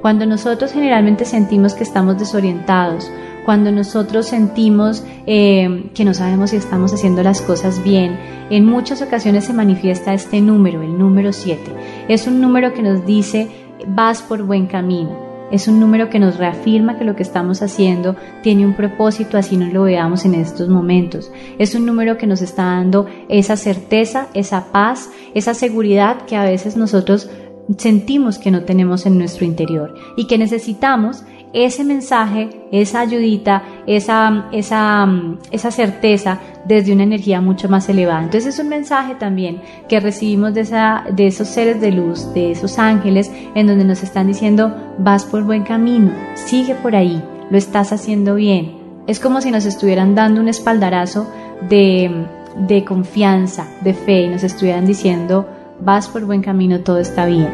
Cuando 0.00 0.24
nosotros 0.24 0.72
generalmente 0.72 1.26
sentimos 1.26 1.74
que 1.74 1.84
estamos 1.84 2.18
desorientados, 2.18 3.10
cuando 3.44 3.72
nosotros 3.72 4.26
sentimos 4.26 5.04
eh, 5.26 5.90
que 5.94 6.04
no 6.04 6.14
sabemos 6.14 6.50
si 6.50 6.56
estamos 6.56 6.94
haciendo 6.94 7.22
las 7.22 7.42
cosas 7.42 7.82
bien, 7.84 8.18
en 8.50 8.64
muchas 8.64 9.02
ocasiones 9.02 9.44
se 9.44 9.52
manifiesta 9.52 10.14
este 10.14 10.40
número, 10.40 10.82
el 10.82 10.98
número 10.98 11.32
7. 11.32 11.60
Es 12.08 12.26
un 12.26 12.40
número 12.40 12.72
que 12.72 12.82
nos 12.82 13.04
dice 13.04 13.48
vas 13.86 14.22
por 14.22 14.42
buen 14.42 14.66
camino. 14.66 15.32
Es 15.50 15.68
un 15.68 15.78
número 15.78 16.08
que 16.08 16.18
nos 16.18 16.38
reafirma 16.38 16.98
que 16.98 17.04
lo 17.04 17.14
que 17.14 17.22
estamos 17.22 17.60
haciendo 17.60 18.16
tiene 18.42 18.64
un 18.64 18.74
propósito, 18.74 19.36
así 19.36 19.58
no 19.58 19.66
lo 19.66 19.82
veamos 19.82 20.24
en 20.24 20.34
estos 20.34 20.70
momentos. 20.70 21.30
Es 21.58 21.74
un 21.74 21.84
número 21.84 22.16
que 22.16 22.26
nos 22.26 22.40
está 22.40 22.62
dando 22.62 23.06
esa 23.28 23.56
certeza, 23.56 24.28
esa 24.32 24.72
paz, 24.72 25.10
esa 25.34 25.52
seguridad 25.52 26.22
que 26.22 26.36
a 26.36 26.44
veces 26.44 26.78
nosotros 26.78 27.28
sentimos 27.76 28.38
que 28.38 28.50
no 28.50 28.62
tenemos 28.64 29.04
en 29.04 29.18
nuestro 29.18 29.44
interior 29.44 29.94
y 30.16 30.26
que 30.26 30.38
necesitamos 30.38 31.22
ese 31.52 31.84
mensaje, 31.84 32.48
esa 32.72 33.00
ayudita, 33.00 33.62
esa, 33.86 34.48
esa, 34.52 35.06
esa 35.50 35.70
certeza 35.70 36.38
desde 36.64 36.92
una 36.92 37.02
energía 37.02 37.40
mucho 37.40 37.68
más 37.68 37.88
elevada. 37.88 38.22
Entonces 38.22 38.54
es 38.54 38.60
un 38.60 38.68
mensaje 38.68 39.14
también 39.14 39.60
que 39.88 40.00
recibimos 40.00 40.54
de, 40.54 40.62
esa, 40.62 41.04
de 41.10 41.26
esos 41.26 41.48
seres 41.48 41.80
de 41.80 41.92
luz, 41.92 42.32
de 42.34 42.52
esos 42.52 42.78
ángeles, 42.78 43.30
en 43.54 43.66
donde 43.66 43.84
nos 43.84 44.02
están 44.02 44.26
diciendo, 44.26 44.74
vas 44.98 45.24
por 45.24 45.44
buen 45.44 45.64
camino, 45.64 46.12
sigue 46.34 46.74
por 46.74 46.96
ahí, 46.96 47.22
lo 47.50 47.58
estás 47.58 47.92
haciendo 47.92 48.34
bien. 48.36 48.80
Es 49.06 49.20
como 49.20 49.40
si 49.40 49.50
nos 49.50 49.66
estuvieran 49.66 50.14
dando 50.14 50.40
un 50.40 50.48
espaldarazo 50.48 51.28
de, 51.68 52.26
de 52.56 52.84
confianza, 52.84 53.66
de 53.82 53.94
fe, 53.94 54.22
y 54.22 54.28
nos 54.28 54.44
estuvieran 54.44 54.86
diciendo, 54.86 55.48
vas 55.80 56.08
por 56.08 56.24
buen 56.24 56.40
camino, 56.40 56.80
todo 56.80 56.98
está 56.98 57.26
bien. 57.26 57.50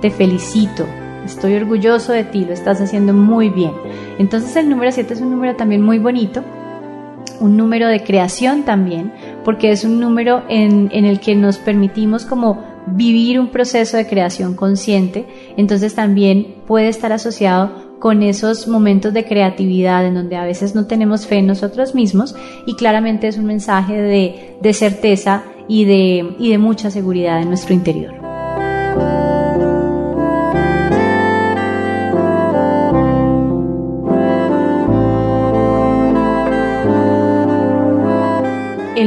Te 0.00 0.10
felicito, 0.10 0.84
estoy 1.24 1.54
orgulloso 1.54 2.12
de 2.12 2.24
ti, 2.24 2.44
lo 2.44 2.52
estás 2.52 2.80
haciendo 2.80 3.12
muy 3.12 3.50
bien. 3.50 3.72
Entonces 4.18 4.54
el 4.56 4.68
número 4.68 4.92
7 4.92 5.14
es 5.14 5.20
un 5.20 5.30
número 5.30 5.56
también 5.56 5.82
muy 5.82 5.98
bonito, 5.98 6.42
un 7.40 7.56
número 7.56 7.88
de 7.88 8.02
creación 8.02 8.64
también, 8.64 9.12
porque 9.44 9.70
es 9.70 9.84
un 9.84 10.00
número 10.00 10.42
en, 10.48 10.88
en 10.92 11.04
el 11.04 11.20
que 11.20 11.34
nos 11.34 11.58
permitimos 11.58 12.24
como 12.24 12.62
vivir 12.86 13.40
un 13.40 13.48
proceso 13.48 13.96
de 13.96 14.06
creación 14.06 14.54
consciente, 14.54 15.26
entonces 15.56 15.94
también 15.94 16.56
puede 16.66 16.88
estar 16.88 17.12
asociado 17.12 17.94
con 17.98 18.22
esos 18.22 18.68
momentos 18.68 19.14
de 19.14 19.24
creatividad 19.24 20.06
en 20.06 20.14
donde 20.14 20.36
a 20.36 20.44
veces 20.44 20.74
no 20.74 20.86
tenemos 20.86 21.26
fe 21.26 21.36
en 21.36 21.46
nosotros 21.46 21.94
mismos 21.94 22.36
y 22.66 22.74
claramente 22.74 23.28
es 23.28 23.38
un 23.38 23.46
mensaje 23.46 23.94
de, 23.94 24.56
de 24.60 24.72
certeza 24.74 25.44
y 25.68 25.86
de, 25.86 26.34
y 26.38 26.50
de 26.50 26.58
mucha 26.58 26.90
seguridad 26.90 27.40
en 27.40 27.48
nuestro 27.48 27.72
interior. 27.72 28.23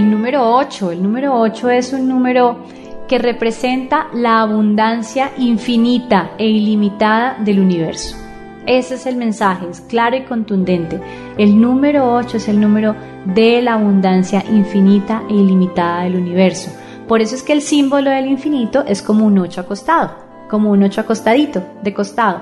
Número 0.04 0.56
8. 0.56 0.92
El 0.92 1.02
número 1.02 1.40
8 1.40 1.70
es 1.72 1.94
un 1.94 2.08
número 2.08 2.60
que 3.08 3.18
representa 3.18 4.08
la 4.14 4.42
abundancia 4.42 5.32
infinita 5.38 6.32
e 6.38 6.46
ilimitada 6.46 7.38
del 7.40 7.60
universo. 7.60 8.18
Ese 8.66 8.96
es 8.96 9.06
el 9.06 9.16
mensaje, 9.16 9.66
es 9.70 9.80
claro 9.80 10.18
y 10.18 10.24
contundente. 10.24 11.00
El 11.38 11.60
número 11.60 12.14
8 12.16 12.36
es 12.36 12.50
el 12.50 12.60
número 12.60 12.96
de 13.26 13.62
la 13.62 13.76
abundancia 13.76 14.44
infinita 14.52 15.24
e 15.30 15.34
ilimitada 15.34 16.04
del 16.04 16.18
universo. 16.18 16.70
Por 17.08 17.22
eso 17.22 17.36
es 17.36 17.44
que 17.44 17.54
el 17.54 17.62
símbolo 17.62 18.10
del 18.10 18.26
infinito 18.26 18.84
es 18.86 19.02
como 19.02 19.26
un 19.26 19.40
8 19.40 19.62
acostado, 19.62 20.16
como 20.50 20.72
un 20.72 20.84
8 20.84 21.00
acostadito, 21.00 21.64
de 21.82 21.94
costado. 21.94 22.42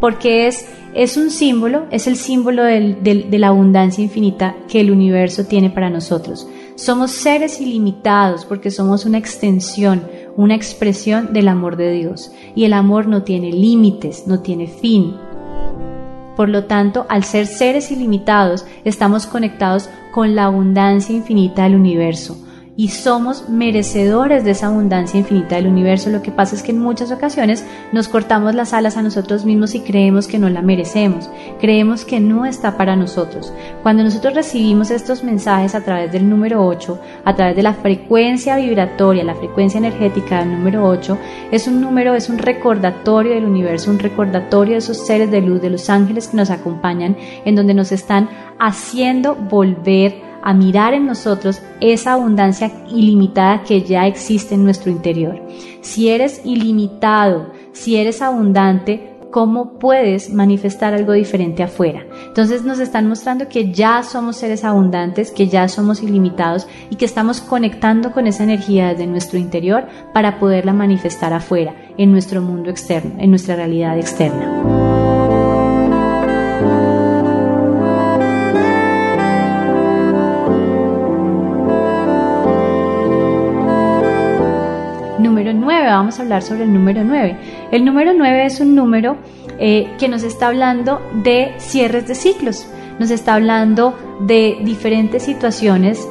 Porque 0.00 0.48
es, 0.48 0.68
es 0.92 1.16
un 1.16 1.30
símbolo, 1.30 1.86
es 1.92 2.08
el 2.08 2.16
símbolo 2.16 2.64
de 2.64 3.38
la 3.38 3.48
abundancia 3.48 4.02
infinita 4.02 4.56
que 4.68 4.80
el 4.80 4.90
universo 4.90 5.46
tiene 5.46 5.70
para 5.70 5.88
nosotros. 5.88 6.48
Somos 6.76 7.12
seres 7.12 7.60
ilimitados 7.60 8.44
porque 8.44 8.70
somos 8.70 9.06
una 9.06 9.18
extensión, 9.18 10.02
una 10.36 10.54
expresión 10.54 11.32
del 11.32 11.48
amor 11.48 11.76
de 11.76 11.92
Dios. 11.92 12.32
Y 12.54 12.64
el 12.64 12.72
amor 12.72 13.06
no 13.06 13.22
tiene 13.22 13.52
límites, 13.52 14.26
no 14.26 14.40
tiene 14.40 14.66
fin. 14.66 15.14
Por 16.36 16.48
lo 16.48 16.64
tanto, 16.64 17.06
al 17.08 17.22
ser 17.22 17.46
seres 17.46 17.92
ilimitados, 17.92 18.66
estamos 18.84 19.26
conectados 19.26 19.88
con 20.12 20.34
la 20.34 20.46
abundancia 20.46 21.14
infinita 21.14 21.62
del 21.62 21.76
universo 21.76 22.43
y 22.76 22.88
somos 22.88 23.48
merecedores 23.48 24.44
de 24.44 24.50
esa 24.50 24.66
abundancia 24.66 25.18
infinita 25.18 25.56
del 25.56 25.68
universo. 25.68 26.10
Lo 26.10 26.22
que 26.22 26.32
pasa 26.32 26.56
es 26.56 26.62
que 26.62 26.72
en 26.72 26.80
muchas 26.80 27.12
ocasiones 27.12 27.64
nos 27.92 28.08
cortamos 28.08 28.54
las 28.54 28.72
alas 28.72 28.96
a 28.96 29.02
nosotros 29.02 29.44
mismos 29.44 29.74
y 29.74 29.80
creemos 29.80 30.26
que 30.26 30.38
no 30.38 30.48
la 30.48 30.62
merecemos, 30.62 31.30
creemos 31.60 32.04
que 32.04 32.18
no 32.20 32.46
está 32.46 32.76
para 32.76 32.96
nosotros. 32.96 33.52
Cuando 33.82 34.02
nosotros 34.02 34.34
recibimos 34.34 34.90
estos 34.90 35.22
mensajes 35.22 35.74
a 35.74 35.82
través 35.82 36.10
del 36.10 36.28
número 36.28 36.66
8, 36.66 37.00
a 37.24 37.34
través 37.36 37.54
de 37.54 37.62
la 37.62 37.74
frecuencia 37.74 38.56
vibratoria, 38.56 39.22
la 39.22 39.36
frecuencia 39.36 39.78
energética 39.78 40.40
del 40.40 40.50
número 40.50 40.88
8, 40.88 41.18
es 41.52 41.68
un 41.68 41.80
número, 41.80 42.14
es 42.14 42.28
un 42.28 42.38
recordatorio 42.38 43.34
del 43.34 43.44
universo, 43.44 43.90
un 43.90 43.98
recordatorio 44.00 44.72
de 44.72 44.78
esos 44.78 45.06
seres 45.06 45.30
de 45.30 45.40
luz, 45.40 45.62
de 45.62 45.70
los 45.70 45.88
ángeles 45.90 46.28
que 46.28 46.36
nos 46.36 46.50
acompañan, 46.50 47.16
en 47.44 47.54
donde 47.54 47.74
nos 47.74 47.92
están 47.92 48.28
haciendo 48.58 49.34
volver 49.34 50.33
a 50.44 50.52
mirar 50.52 50.92
en 50.92 51.06
nosotros 51.06 51.60
esa 51.80 52.12
abundancia 52.12 52.70
ilimitada 52.90 53.62
que 53.64 53.82
ya 53.82 54.06
existe 54.06 54.54
en 54.54 54.62
nuestro 54.62 54.92
interior. 54.92 55.40
Si 55.80 56.10
eres 56.10 56.42
ilimitado, 56.44 57.46
si 57.72 57.96
eres 57.96 58.20
abundante, 58.20 59.10
¿cómo 59.30 59.78
puedes 59.78 60.30
manifestar 60.30 60.92
algo 60.92 61.14
diferente 61.14 61.62
afuera? 61.62 62.04
Entonces 62.26 62.62
nos 62.62 62.78
están 62.78 63.08
mostrando 63.08 63.48
que 63.48 63.72
ya 63.72 64.02
somos 64.02 64.36
seres 64.36 64.64
abundantes, 64.64 65.30
que 65.30 65.48
ya 65.48 65.66
somos 65.66 66.02
ilimitados 66.02 66.68
y 66.90 66.96
que 66.96 67.06
estamos 67.06 67.40
conectando 67.40 68.12
con 68.12 68.26
esa 68.26 68.44
energía 68.44 68.90
desde 68.90 69.06
nuestro 69.06 69.38
interior 69.38 69.86
para 70.12 70.38
poderla 70.38 70.74
manifestar 70.74 71.32
afuera, 71.32 71.74
en 71.96 72.12
nuestro 72.12 72.42
mundo 72.42 72.68
externo, 72.68 73.14
en 73.18 73.30
nuestra 73.30 73.56
realidad 73.56 73.98
externa. 73.98 74.93
Vamos 85.96 86.18
a 86.18 86.22
hablar 86.22 86.42
sobre 86.42 86.64
el 86.64 86.72
número 86.72 87.04
9. 87.04 87.36
El 87.72 87.84
número 87.84 88.12
9 88.14 88.46
es 88.46 88.60
un 88.60 88.74
número 88.74 89.16
eh, 89.58 89.90
que 89.98 90.08
nos 90.08 90.22
está 90.22 90.48
hablando 90.48 91.00
de 91.22 91.52
cierres 91.58 92.06
de 92.08 92.14
ciclos, 92.14 92.66
nos 92.98 93.10
está 93.10 93.34
hablando 93.34 93.96
de 94.20 94.58
diferentes 94.62 95.22
situaciones, 95.22 96.06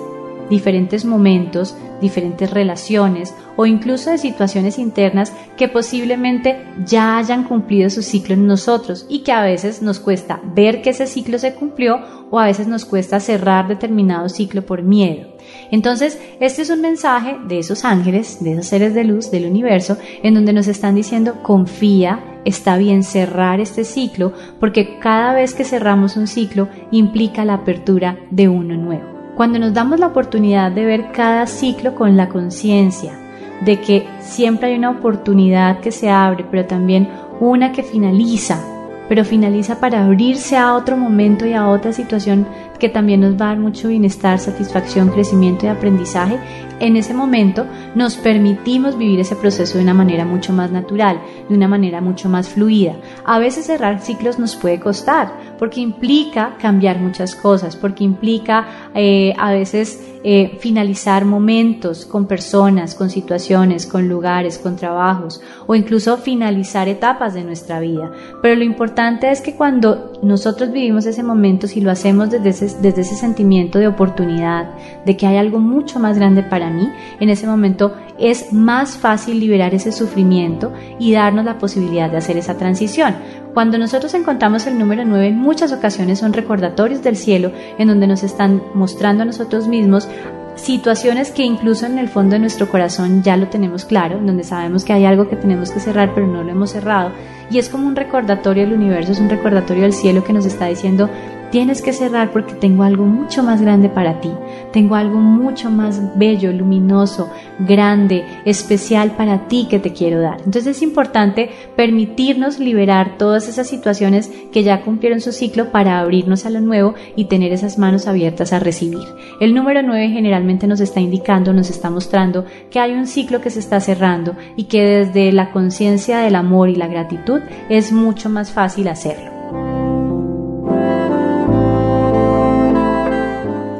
diferentes 0.49 1.05
momentos, 1.05 1.75
diferentes 2.01 2.51
relaciones 2.51 3.33
o 3.55 3.65
incluso 3.65 4.11
de 4.11 4.17
situaciones 4.17 4.77
internas 4.77 5.31
que 5.57 5.69
posiblemente 5.69 6.65
ya 6.85 7.17
hayan 7.17 7.45
cumplido 7.45 7.89
su 7.89 8.01
ciclo 8.01 8.33
en 8.33 8.45
nosotros 8.45 9.05
y 9.09 9.19
que 9.19 9.31
a 9.31 9.41
veces 9.41 9.81
nos 9.81 9.99
cuesta 9.99 10.41
ver 10.43 10.81
que 10.81 10.89
ese 10.91 11.07
ciclo 11.07 11.39
se 11.39 11.53
cumplió 11.53 11.99
o 12.29 12.39
a 12.39 12.45
veces 12.45 12.67
nos 12.67 12.85
cuesta 12.85 13.19
cerrar 13.19 13.67
determinado 13.67 14.27
ciclo 14.29 14.65
por 14.65 14.83
miedo. 14.83 15.32
Entonces, 15.73 16.21
este 16.39 16.61
es 16.61 16.69
un 16.69 16.81
mensaje 16.81 17.35
de 17.47 17.57
esos 17.57 17.83
ángeles, 17.83 18.43
de 18.43 18.51
esos 18.51 18.67
seres 18.67 18.93
de 18.93 19.05
luz 19.05 19.31
del 19.31 19.47
universo, 19.47 19.97
en 20.21 20.35
donde 20.35 20.53
nos 20.53 20.67
están 20.67 20.93
diciendo, 20.93 21.41
confía, 21.41 22.19
está 22.45 22.77
bien 22.77 23.01
cerrar 23.01 23.59
este 23.59 23.83
ciclo, 23.83 24.33
porque 24.59 24.99
cada 24.99 25.33
vez 25.33 25.55
que 25.55 25.63
cerramos 25.63 26.15
un 26.15 26.27
ciclo 26.27 26.67
implica 26.91 27.43
la 27.43 27.55
apertura 27.55 28.19
de 28.29 28.49
uno 28.49 28.77
nuevo. 28.77 29.33
Cuando 29.35 29.57
nos 29.57 29.73
damos 29.73 29.99
la 29.99 30.05
oportunidad 30.05 30.71
de 30.71 30.85
ver 30.85 31.11
cada 31.11 31.47
ciclo 31.47 31.95
con 31.95 32.17
la 32.17 32.29
conciencia 32.29 33.19
de 33.65 33.81
que 33.81 34.05
siempre 34.19 34.67
hay 34.67 34.75
una 34.75 34.91
oportunidad 34.91 35.79
que 35.79 35.91
se 35.91 36.07
abre, 36.07 36.45
pero 36.51 36.67
también 36.67 37.09
una 37.39 37.71
que 37.71 37.81
finaliza, 37.81 38.63
pero 39.09 39.25
finaliza 39.25 39.79
para 39.79 40.05
abrirse 40.05 40.55
a 40.55 40.75
otro 40.75 40.97
momento 40.97 41.47
y 41.47 41.53
a 41.53 41.67
otra 41.67 41.93
situación 41.93 42.45
que 42.79 42.89
también 42.89 43.21
nos 43.21 43.33
va 43.33 43.45
a 43.45 43.49
dar 43.49 43.59
mucho 43.59 43.87
bienestar, 43.87 44.39
satisfacción, 44.39 45.09
crecimiento 45.09 45.65
y 45.65 45.69
aprendizaje, 45.69 46.37
en 46.79 46.97
ese 46.97 47.13
momento 47.13 47.65
nos 47.95 48.17
permitimos 48.17 48.97
vivir 48.97 49.19
ese 49.19 49.35
proceso 49.35 49.77
de 49.77 49.83
una 49.83 49.93
manera 49.93 50.25
mucho 50.25 50.51
más 50.51 50.71
natural, 50.71 51.21
de 51.47 51.55
una 51.55 51.67
manera 51.67 52.01
mucho 52.01 52.29
más 52.29 52.49
fluida. 52.49 52.95
A 53.23 53.39
veces 53.39 53.67
cerrar 53.67 54.01
ciclos 54.01 54.37
nos 54.37 54.55
puede 54.55 54.79
costar, 54.79 55.31
porque 55.57 55.79
implica 55.79 56.57
cambiar 56.59 56.99
muchas 56.99 57.35
cosas, 57.35 57.75
porque 57.75 58.03
implica 58.03 58.67
eh, 58.95 59.33
a 59.37 59.51
veces 59.51 60.13
eh, 60.25 60.57
finalizar 60.59 61.25
momentos 61.25 62.05
con 62.05 62.27
personas, 62.27 62.95
con 62.95 63.09
situaciones, 63.09 63.85
con 63.85 64.07
lugares, 64.07 64.57
con 64.57 64.77
trabajos 64.77 65.41
o 65.67 65.75
incluso 65.75 66.15
finalizar 66.15 66.87
etapas 66.87 67.33
de 67.33 67.43
nuestra 67.43 67.81
vida. 67.81 68.09
Pero 68.41 68.55
lo 68.55 68.63
importante 68.63 69.31
es 69.31 69.41
que 69.41 69.57
cuando 69.57 70.13
nosotros 70.23 70.71
vivimos 70.71 71.05
ese 71.05 71.23
momento, 71.23 71.67
si 71.67 71.81
lo 71.81 71.91
hacemos 71.91 72.29
desde 72.29 72.49
ese, 72.49 72.62
desde 72.81 73.01
ese 73.01 73.15
sentimiento 73.15 73.79
de 73.79 73.87
oportunidad, 73.87 74.69
de 75.05 75.17
que 75.17 75.27
hay 75.27 75.37
algo 75.37 75.59
mucho 75.59 75.99
más 75.99 76.17
grande 76.17 76.43
para 76.43 76.69
mí, 76.69 76.89
en 77.19 77.29
ese 77.29 77.47
momento 77.47 77.93
es 78.19 78.53
más 78.53 78.97
fácil 78.97 79.39
liberar 79.39 79.73
ese 79.73 79.91
sufrimiento 79.91 80.71
y 80.99 81.13
darnos 81.13 81.45
la 81.45 81.57
posibilidad 81.57 82.09
de 82.09 82.17
hacer 82.17 82.37
esa 82.37 82.57
transición. 82.57 83.15
Cuando 83.53 83.77
nosotros 83.77 84.13
encontramos 84.13 84.65
el 84.65 84.79
número 84.79 85.05
9, 85.05 85.27
en 85.27 85.37
muchas 85.37 85.71
ocasiones 85.71 86.19
son 86.19 86.33
recordatorios 86.33 87.03
del 87.03 87.15
cielo 87.15 87.51
en 87.77 87.87
donde 87.87 88.07
nos 88.07 88.23
están 88.23 88.63
mostrando 88.73 89.23
a 89.23 89.25
nosotros 89.25 89.67
mismos 89.67 90.07
situaciones 90.55 91.31
que 91.31 91.43
incluso 91.43 91.85
en 91.85 91.97
el 91.97 92.07
fondo 92.07 92.33
de 92.33 92.39
nuestro 92.39 92.69
corazón 92.69 93.23
ya 93.23 93.37
lo 93.37 93.47
tenemos 93.47 93.85
claro, 93.85 94.19
donde 94.19 94.43
sabemos 94.43 94.83
que 94.85 94.93
hay 94.93 95.05
algo 95.05 95.27
que 95.27 95.35
tenemos 95.35 95.71
que 95.71 95.79
cerrar 95.79 96.13
pero 96.13 96.27
no 96.27 96.43
lo 96.43 96.51
hemos 96.51 96.71
cerrado. 96.71 97.11
Y 97.49 97.57
es 97.57 97.69
como 97.69 97.87
un 97.87 97.95
recordatorio 97.95 98.63
del 98.63 98.73
universo, 98.73 99.11
es 99.11 99.19
un 99.19 99.29
recordatorio 99.29 99.83
del 99.83 99.93
cielo 99.93 100.23
que 100.23 100.33
nos 100.33 100.45
está 100.45 100.67
diciendo, 100.67 101.09
tienes 101.53 101.83
que 101.83 101.93
cerrar 101.93 102.31
porque 102.31 102.55
tengo 102.55 102.81
algo 102.81 103.05
mucho 103.05 103.43
más 103.43 103.61
grande 103.61 103.87
para 103.87 104.19
ti, 104.19 104.31
tengo 104.71 104.95
algo 104.95 105.19
mucho 105.19 105.69
más 105.69 106.01
bello, 106.17 106.51
luminoso, 106.51 107.29
grande, 107.59 108.25
especial 108.43 109.11
para 109.11 109.47
ti 109.47 109.67
que 109.69 109.77
te 109.77 109.93
quiero 109.93 110.19
dar. 110.19 110.37
Entonces 110.39 110.65
es 110.77 110.81
importante 110.81 111.51
permitirnos 111.75 112.57
liberar 112.57 113.19
todas 113.19 113.47
esas 113.47 113.67
situaciones 113.67 114.31
que 114.51 114.63
ya 114.63 114.81
cumplieron 114.81 115.21
su 115.21 115.31
ciclo 115.31 115.71
para 115.71 115.99
abrirnos 115.99 116.47
a 116.47 116.49
lo 116.49 116.59
nuevo 116.59 116.95
y 117.15 117.25
tener 117.25 117.53
esas 117.53 117.77
manos 117.77 118.07
abiertas 118.07 118.51
a 118.51 118.57
recibir. 118.57 119.03
El 119.39 119.53
número 119.53 119.83
9 119.83 120.09
generalmente 120.09 120.65
nos 120.65 120.79
está 120.79 121.01
indicando, 121.01 121.53
nos 121.53 121.69
está 121.69 121.91
mostrando 121.91 122.45
que 122.71 122.79
hay 122.79 122.93
un 122.93 123.05
ciclo 123.05 123.41
que 123.41 123.51
se 123.51 123.59
está 123.59 123.79
cerrando 123.79 124.35
y 124.55 124.63
que 124.63 124.81
desde 124.81 125.31
la 125.31 125.51
conciencia 125.51 126.17
del 126.17 126.33
amor 126.33 126.69
y 126.69 126.75
la 126.75 126.87
gratitud 126.87 127.32
es 127.69 127.91
mucho 127.91 128.29
más 128.29 128.51
fácil 128.51 128.87
hacerlo. 128.87 129.33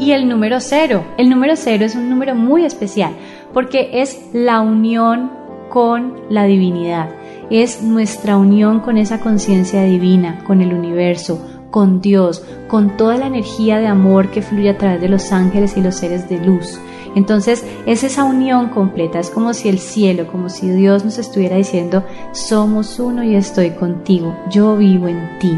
y 0.03 0.11
el 0.11 0.27
número 0.27 0.59
cero. 0.59 1.05
El 1.17 1.29
número 1.29 1.55
cero 1.55 1.85
es 1.85 1.95
un 1.95 2.09
número 2.09 2.35
muy 2.35 2.65
especial 2.65 3.13
porque 3.53 4.01
es 4.01 4.21
la 4.33 4.59
unión 4.59 5.31
con 5.69 6.15
la 6.29 6.43
divinidad, 6.43 7.09
es 7.49 7.81
nuestra 7.81 8.37
unión 8.37 8.79
con 8.81 8.97
esa 8.97 9.19
conciencia 9.19 9.83
divina, 9.83 10.43
con 10.45 10.61
el 10.61 10.73
universo, 10.73 11.43
con 11.71 12.01
Dios, 12.01 12.45
con 12.67 12.97
toda 12.97 13.17
la 13.17 13.27
energía 13.27 13.79
de 13.79 13.87
amor 13.87 14.29
que 14.29 14.41
fluye 14.41 14.69
a 14.69 14.77
través 14.77 15.01
de 15.01 15.09
los 15.09 15.31
ángeles 15.31 15.75
y 15.77 15.81
los 15.81 15.95
seres 15.95 16.29
de 16.29 16.37
luz. 16.37 16.79
Entonces 17.15 17.65
es 17.85 18.03
esa 18.03 18.23
unión 18.23 18.69
completa, 18.69 19.19
es 19.19 19.29
como 19.29 19.53
si 19.53 19.69
el 19.69 19.79
cielo, 19.79 20.27
como 20.27 20.49
si 20.49 20.69
Dios 20.69 21.05
nos 21.05 21.17
estuviera 21.17 21.57
diciendo, 21.57 22.03
somos 22.31 22.99
uno 22.99 23.23
y 23.23 23.35
estoy 23.35 23.71
contigo, 23.71 24.35
yo 24.49 24.75
vivo 24.77 25.07
en 25.07 25.39
ti, 25.39 25.55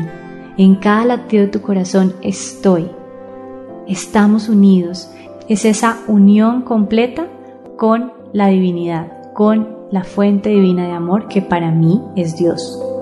en 0.57 0.75
cada 0.75 1.05
latido 1.05 1.45
de 1.45 1.51
tu 1.51 1.61
corazón 1.61 2.13
estoy 2.21 2.89
estamos 3.87 4.49
unidos. 4.49 5.09
Es 5.47 5.65
esa 5.65 5.99
unión 6.07 6.61
completa 6.63 7.27
con 7.77 8.13
la 8.33 8.47
divinidad, 8.47 9.33
con 9.33 9.75
la 9.91 10.03
fuente 10.03 10.49
divina 10.49 10.87
de 10.87 10.93
amor 10.93 11.27
que 11.27 11.41
para 11.41 11.71
mí 11.71 12.01
es 12.15 12.35
Dios. 12.35 12.94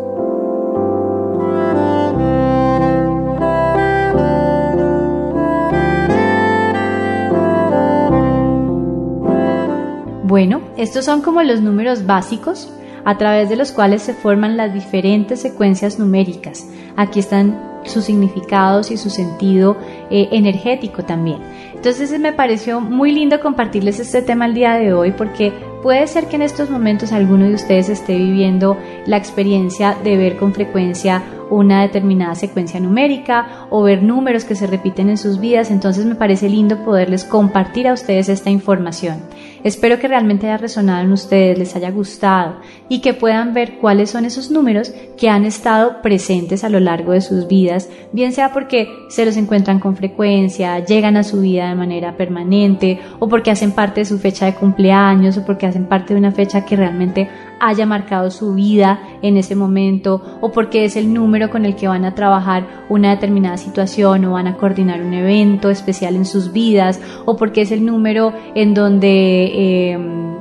Bueno, 10.33 10.61
estos 10.77 11.05
son 11.05 11.21
como 11.21 11.43
los 11.43 11.61
números 11.61 12.07
básicos 12.07 12.67
a 13.05 13.19
través 13.19 13.49
de 13.49 13.55
los 13.55 13.71
cuales 13.71 14.01
se 14.01 14.15
forman 14.15 14.57
las 14.57 14.73
diferentes 14.73 15.39
secuencias 15.39 15.99
numéricas. 15.99 16.67
Aquí 16.97 17.19
están 17.19 17.79
sus 17.83 18.05
significados 18.05 18.89
y 18.89 18.97
su 18.97 19.11
sentido 19.11 19.77
eh, 20.09 20.29
energético 20.31 21.03
también. 21.03 21.37
Entonces 21.75 22.19
me 22.19 22.33
pareció 22.33 22.81
muy 22.81 23.11
lindo 23.11 23.39
compartirles 23.41 23.99
este 23.99 24.23
tema 24.23 24.47
el 24.47 24.55
día 24.55 24.73
de 24.73 24.91
hoy 24.91 25.11
porque 25.11 25.53
puede 25.83 26.07
ser 26.07 26.27
que 26.27 26.37
en 26.37 26.41
estos 26.41 26.69
momentos 26.69 27.11
alguno 27.11 27.45
de 27.45 27.53
ustedes 27.53 27.89
esté 27.89 28.15
viviendo 28.15 28.77
la 29.05 29.17
experiencia 29.17 29.97
de 30.01 30.15
ver 30.15 30.37
con 30.37 30.53
frecuencia 30.53 31.21
una 31.49 31.81
determinada 31.81 32.35
secuencia 32.35 32.79
numérica 32.79 33.67
o 33.69 33.83
ver 33.83 34.01
números 34.01 34.45
que 34.45 34.55
se 34.55 34.67
repiten 34.67 35.09
en 35.09 35.17
sus 35.17 35.39
vidas, 35.39 35.71
entonces 35.71 36.05
me 36.05 36.15
parece 36.15 36.49
lindo 36.49 36.83
poderles 36.83 37.23
compartir 37.23 37.87
a 37.87 37.93
ustedes 37.93 38.29
esta 38.29 38.49
información. 38.49 39.17
Espero 39.63 39.97
que 39.97 40.09
realmente 40.09 40.47
haya 40.47 40.57
resonado 40.57 41.03
en 41.03 41.11
ustedes, 41.13 41.57
les 41.57 41.75
haya 41.75 41.89
gustado 41.89 42.57
y 42.89 42.99
que 42.99 43.13
puedan 43.13 43.53
ver 43.53 43.77
cuáles 43.79 44.09
son 44.09 44.25
esos 44.25 44.51
números 44.51 44.93
que 45.17 45.29
han 45.29 45.45
estado 45.45 46.01
presentes 46.01 46.63
a 46.63 46.69
lo 46.69 46.79
largo 46.79 47.13
de 47.13 47.21
sus 47.21 47.47
vidas, 47.47 47.89
bien 48.11 48.33
sea 48.33 48.51
porque 48.51 48.89
se 49.09 49.25
los 49.25 49.37
encuentran 49.37 49.79
con 49.79 49.95
frecuencia, 49.95 50.79
llegan 50.79 51.15
a 51.15 51.23
su 51.23 51.41
vida 51.41 51.69
de 51.69 51.75
manera 51.75 52.17
permanente 52.17 52.99
o 53.19 53.29
porque 53.29 53.51
hacen 53.51 53.71
parte 53.71 54.01
de 54.01 54.05
su 54.05 54.19
fecha 54.19 54.45
de 54.45 54.55
cumpleaños 54.55 55.37
o 55.37 55.45
porque 55.45 55.65
hacen 55.73 55.85
parte 55.85 56.13
de 56.13 56.19
una 56.19 56.31
fecha 56.31 56.65
que 56.65 56.75
realmente 56.75 57.29
haya 57.59 57.85
marcado 57.85 58.29
su 58.29 58.53
vida 58.53 58.99
en 59.21 59.37
ese 59.37 59.55
momento 59.55 60.21
o 60.41 60.51
porque 60.51 60.85
es 60.85 60.95
el 60.95 61.13
número 61.13 61.49
con 61.49 61.65
el 61.65 61.75
que 61.75 61.87
van 61.87 62.05
a 62.05 62.13
trabajar 62.13 62.85
una 62.89 63.09
determinada 63.11 63.57
situación 63.57 64.25
o 64.25 64.33
van 64.33 64.47
a 64.47 64.55
coordinar 64.57 65.01
un 65.01 65.13
evento 65.13 65.69
especial 65.69 66.15
en 66.15 66.25
sus 66.25 66.53
vidas 66.53 67.01
o 67.25 67.35
porque 67.37 67.61
es 67.61 67.71
el 67.71 67.85
número 67.85 68.33
en 68.53 68.73
donde 68.73 69.45
eh, 69.45 69.97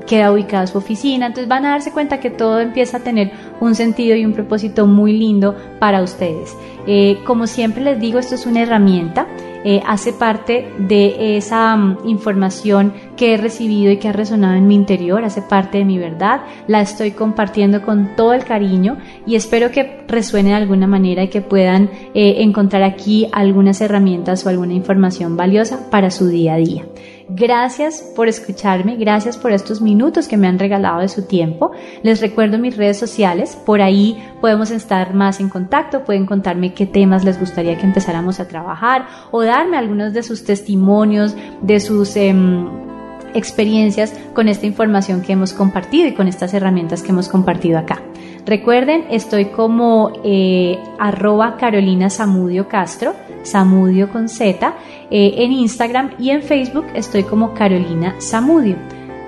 queda 0.07 0.33
ubicada 0.33 0.67
su 0.67 0.79
oficina. 0.79 1.27
Entonces 1.27 1.49
van 1.49 1.65
a 1.65 1.71
darse 1.71 1.93
cuenta 1.93 2.21
que 2.21 2.31
todo 2.31 2.61
empieza 2.61 2.99
a 2.99 3.01
tener 3.01 3.33
un 3.61 3.75
sentido 3.75 4.17
y 4.17 4.25
un 4.25 4.33
propósito 4.33 4.87
muy 4.87 5.13
lindo 5.13 5.57
para 5.79 6.03
ustedes. 6.03 6.57
Eh, 6.87 7.19
como 7.25 7.47
siempre 7.47 7.83
les 7.83 8.01
digo, 8.01 8.19
esto 8.19 8.35
es 8.35 8.47
una 8.47 8.63
herramienta. 8.63 9.27
Eh, 9.65 9.81
hace 9.87 10.13
parte 10.13 10.73
de 10.79 11.37
esa 11.37 11.77
mm, 11.77 12.09
información 12.09 12.93
que 13.17 13.35
he 13.35 13.37
recibido 13.37 13.93
y 13.93 13.99
que 13.99 14.09
ha 14.09 14.13
resonado 14.13 14.55
en 14.55 14.67
mi 14.67 14.75
interior, 14.75 15.25
hace 15.25 15.43
parte 15.43 15.79
de 15.79 15.85
mi 15.85 15.99
verdad, 15.99 16.43
la 16.67 16.81
estoy 16.81 17.13
compartiendo 17.13 17.83
con 17.83 18.17
todo 18.17 18.35
el 18.35 18.45
cariño 18.45 18.99
y 19.27 19.37
espero 19.37 19.71
que 19.71 20.05
resuene 20.09 20.51
de 20.51 20.57
alguna 20.57 20.87
manera 20.87 21.23
y 21.23 21.29
que 21.29 21.41
puedan 21.43 21.91
encontrar 22.15 22.83
aquí 22.83 23.29
algunas 23.33 23.81
herramientas 23.81 24.45
o 24.45 24.49
alguna 24.49 24.75
información 24.75 25.37
valiosa 25.37 25.91
para 25.91 26.11
su 26.11 26.29
día 26.29 26.55
a 26.55 26.57
día. 26.57 26.85
Gracias 27.29 28.03
por 28.15 28.29
escucharme, 28.29 28.97
gracias 28.97 29.37
por 29.37 29.53
estos 29.53 29.81
minutos 29.81 30.29
que 30.29 30.37
me 30.37 30.49
han 30.49 30.59
regalado 30.59 31.01
de 31.01 31.09
su 31.09 31.27
tiempo. 31.27 31.73
Les 32.03 32.21
recuerdo 32.21 32.59
mis 32.59 32.77
redes 32.77 32.99
sociales, 32.99 33.57
por 33.65 33.81
ahí 33.81 34.23
podemos 34.41 34.71
estar 34.71 35.15
más 35.15 35.41
en 35.41 35.49
contacto, 35.49 36.05
pueden 36.05 36.27
contarme 36.27 36.75
qué 36.75 36.87
temas 36.87 37.25
les 37.25 37.39
gustaría 37.39 37.79
que 37.79 37.87
empezáramos 37.87 38.41
a 38.41 38.49
trabajar 38.49 39.07
o 39.31 39.43
darme 39.43 39.77
algunos 39.77 40.13
de 40.13 40.23
sus 40.23 40.45
testimonios, 40.45 41.35
de 41.63 41.81
sus... 41.81 42.17
Em, 42.17 42.93
experiencias 43.35 44.13
con 44.35 44.49
esta 44.49 44.67
información 44.67 45.23
que 45.23 45.33
hemos 45.33 45.53
compartido 45.53 46.09
y 46.09 46.13
con 46.13 46.29
estas 46.29 46.53
herramientas 46.55 47.03
que 47.03 47.13
hemos 47.13 47.29
compartido 47.29 47.79
acá. 47.79 48.03
Recuerden, 48.45 49.05
estoy 49.11 49.47
como 49.47 50.13
eh, 50.25 50.79
arroba 50.99 51.57
Carolina 51.57 52.11
Samudio 52.11 52.67
Castro, 52.67 53.15
Samudio 53.45 54.11
con 54.11 54.29
Z, 54.29 54.75
eh, 55.11 55.35
en 55.39 55.53
Instagram 55.53 56.11
y 56.19 56.31
en 56.31 56.43
Facebook 56.43 56.87
estoy 56.95 57.23
como 57.23 57.55
Carolina 57.55 58.17
Samudio. 58.19 58.77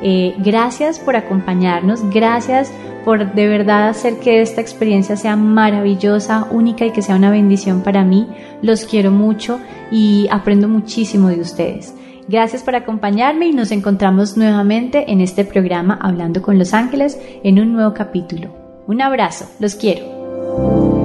Eh, 0.03 0.35
gracias 0.39 0.99
por 0.99 1.15
acompañarnos, 1.15 2.11
gracias 2.11 2.73
por 3.05 3.35
de 3.35 3.47
verdad 3.47 3.89
hacer 3.89 4.19
que 4.19 4.41
esta 4.43 4.61
experiencia 4.61 5.17
sea 5.17 5.37
maravillosa, 5.37 6.49
única 6.51 6.85
y 6.85 6.91
que 6.91 7.03
sea 7.03 7.15
una 7.15 7.31
bendición 7.31 7.83
para 7.83 8.05
mí. 8.05 8.27
Los 8.63 8.85
quiero 8.85 9.13
mucho 9.13 9.61
y 9.93 10.27
aprendo 10.31 10.69
muchísimo 10.69 11.29
de 11.29 11.41
ustedes. 11.41 11.95
Gracias 12.27 12.63
por 12.63 12.75
acompañarme 12.75 13.47
y 13.47 13.53
nos 13.53 13.71
encontramos 13.71 14.37
nuevamente 14.37 15.13
en 15.13 15.21
este 15.21 15.45
programa 15.45 15.99
Hablando 16.01 16.43
con 16.43 16.59
los 16.59 16.75
Ángeles 16.75 17.21
en 17.45 17.61
un 17.61 17.75
nuevo 17.75 17.93
capítulo. 17.95 18.64
Un 18.87 19.01
abrazo, 19.01 19.47
los 19.61 19.77
quiero. 19.77 21.04